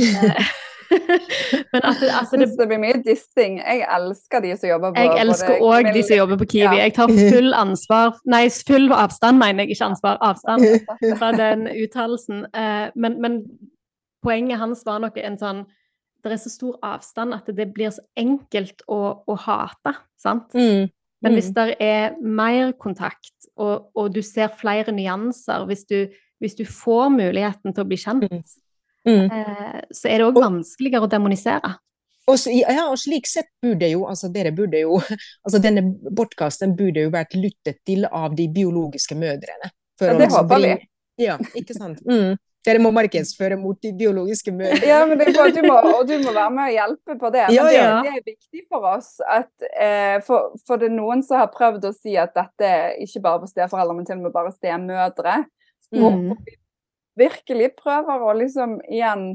[1.72, 3.58] Men at, altså, det, det, blir mye dissing.
[3.60, 6.76] Jeg elsker de som jobber på Jeg elsker òg de som jobber på Kiwi.
[6.78, 6.86] Ja.
[6.86, 10.20] Jeg tar full ansvar Nei, full avstand, mener jeg, ikke ansvar.
[10.26, 10.66] Avstand
[11.20, 12.46] fra den uttalelsen.
[12.50, 13.42] Eh, men, men,
[14.24, 15.60] poenget hans var nok en sånn
[16.20, 20.50] Det er så stor avstand at det blir så enkelt å, å hate, sant?
[20.52, 20.90] Mm.
[21.24, 21.54] Men hvis mm.
[21.56, 27.08] det er mer kontakt, og, og du ser flere nyanser, hvis du, hvis du, får
[27.14, 28.56] muligheten til å bli kjent,
[29.08, 29.30] mm.
[29.30, 31.76] Eh, så er det òg vanskeligere å demonisere.
[32.30, 35.00] Og, ja, og slik sett burde jo, altså dere burde jo,
[35.44, 35.84] altså denne
[36.16, 39.72] podkasten burde jo vært lyttet til av de biologiske mødrene.
[40.00, 40.78] ja, det liksom håper vi.
[41.20, 42.04] Ja, ikke sant.
[42.10, 42.38] Mm.
[42.60, 44.84] Dere må markedsføre mot de biologiske mødrene.
[44.84, 47.46] Ja, men det er du må, og du må være med og hjelpe på det.
[47.48, 47.86] Men ja, ja.
[47.88, 49.08] Det, det, er viktig for oss.
[49.24, 52.98] At, eh, for, for, det er noen som har prøvd å si at dette er
[53.00, 55.38] ikke bare for steforeldre, men til og med bare stemødre.
[55.96, 56.04] Mm.
[56.04, 56.52] Og,
[57.18, 59.32] virkelig prøver å liksom igjen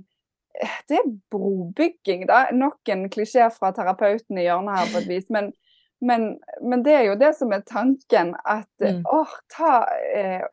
[0.87, 2.45] Det er brobygging, da.
[2.55, 5.25] Nok en klisjé fra terapeuten i hjørnet her på et vis.
[5.29, 5.51] Men,
[5.99, 9.01] Men, men, det er jo det som er tanken, at mm.
[9.07, 10.43] åh, ta eh,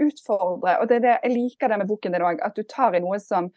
[0.00, 0.78] Utfordre.
[0.80, 3.18] Og det det, jeg liker det med boken din òg, at du tar i noe
[3.20, 3.50] som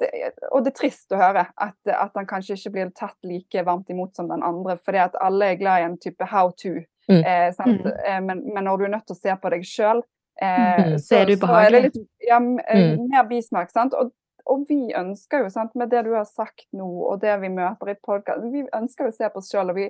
[0.00, 0.10] det,
[0.52, 3.90] Og det er trist å høre at, at han kanskje ikke blir tatt like varmt
[3.92, 6.78] imot som den andre, fordi at alle er glad i en type how to.
[7.10, 7.20] Mm.
[7.20, 7.86] Eh, mm.
[8.06, 10.02] eh, men, men, når du er nødt til å se på deg sjøl,
[10.42, 10.98] eh, mm.
[10.98, 13.06] så, det er det litt ja, eh, mm.
[13.12, 13.72] mer bismak.
[13.72, 13.94] sant?
[13.94, 14.12] Og,
[14.50, 17.92] og vi ønsker jo, sant, med det du har sagt nå, og det vi møter
[17.92, 19.82] i podkast, vi ønsker jo å se på oss sjøl, og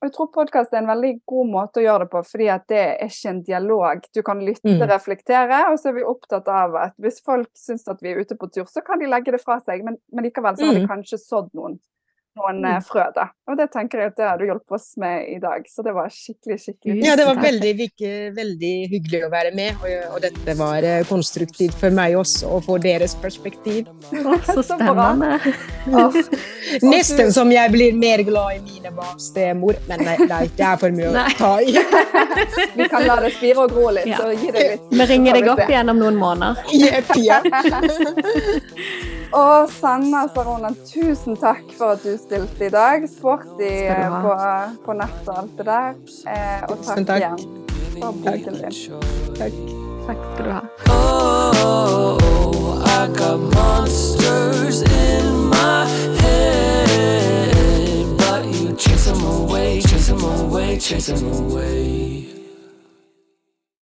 [0.00, 2.62] og jeg tror podkast er en veldig god måte å gjøre det på, fordi at
[2.72, 4.06] det er ikke en dialog.
[4.16, 4.84] Du kan lytte, mm.
[4.88, 8.38] reflektere, og så er vi opptatt av at hvis folk syns at vi er ute
[8.40, 10.86] på tur, så kan de legge det fra seg, men, men likevel så har de
[10.86, 10.88] mm.
[10.88, 11.76] kanskje sådd noen
[12.38, 12.82] noen mm.
[12.86, 13.04] frø.
[13.14, 13.28] da.
[13.50, 15.94] Og det tenker jeg at det har du hjulpet oss med i dag, så det
[15.96, 17.72] var skikkelig skikkelig Ja, det var veldig,
[18.36, 22.64] veldig hyggelig å være med, og, og, dette var eh, konstruktivt for meg også, og
[22.68, 23.90] for deres perspektiv.
[24.50, 25.38] Så spennende.
[26.92, 30.78] Nesten som jeg blir mer glad i mine barns stemor, men nei, nei, det er
[30.80, 31.74] for mye å ta i.
[32.78, 34.22] Vi kan la det spire og gro litt, ja.
[34.22, 34.90] så gi det litt.
[34.94, 36.62] Vi ringer deg opp igjen om noen måneder.
[36.70, 37.42] Yep, ja.
[39.32, 43.06] Og Sanna Sarona, tusen takk for at du stilte i dag.
[43.08, 43.70] Sporty
[44.24, 44.34] på,
[44.84, 45.94] på nett og alt det der.
[46.26, 47.38] Eh, og takk, takk, igjen
[48.00, 48.64] for boken din.
[49.38, 49.54] Takk.
[50.08, 50.62] Takk skal du ha.
[50.90, 52.16] Oh,
[52.82, 55.86] I got monsters in my
[56.18, 57.54] head,
[58.18, 62.39] but you chase them away, chase them away, chase them away.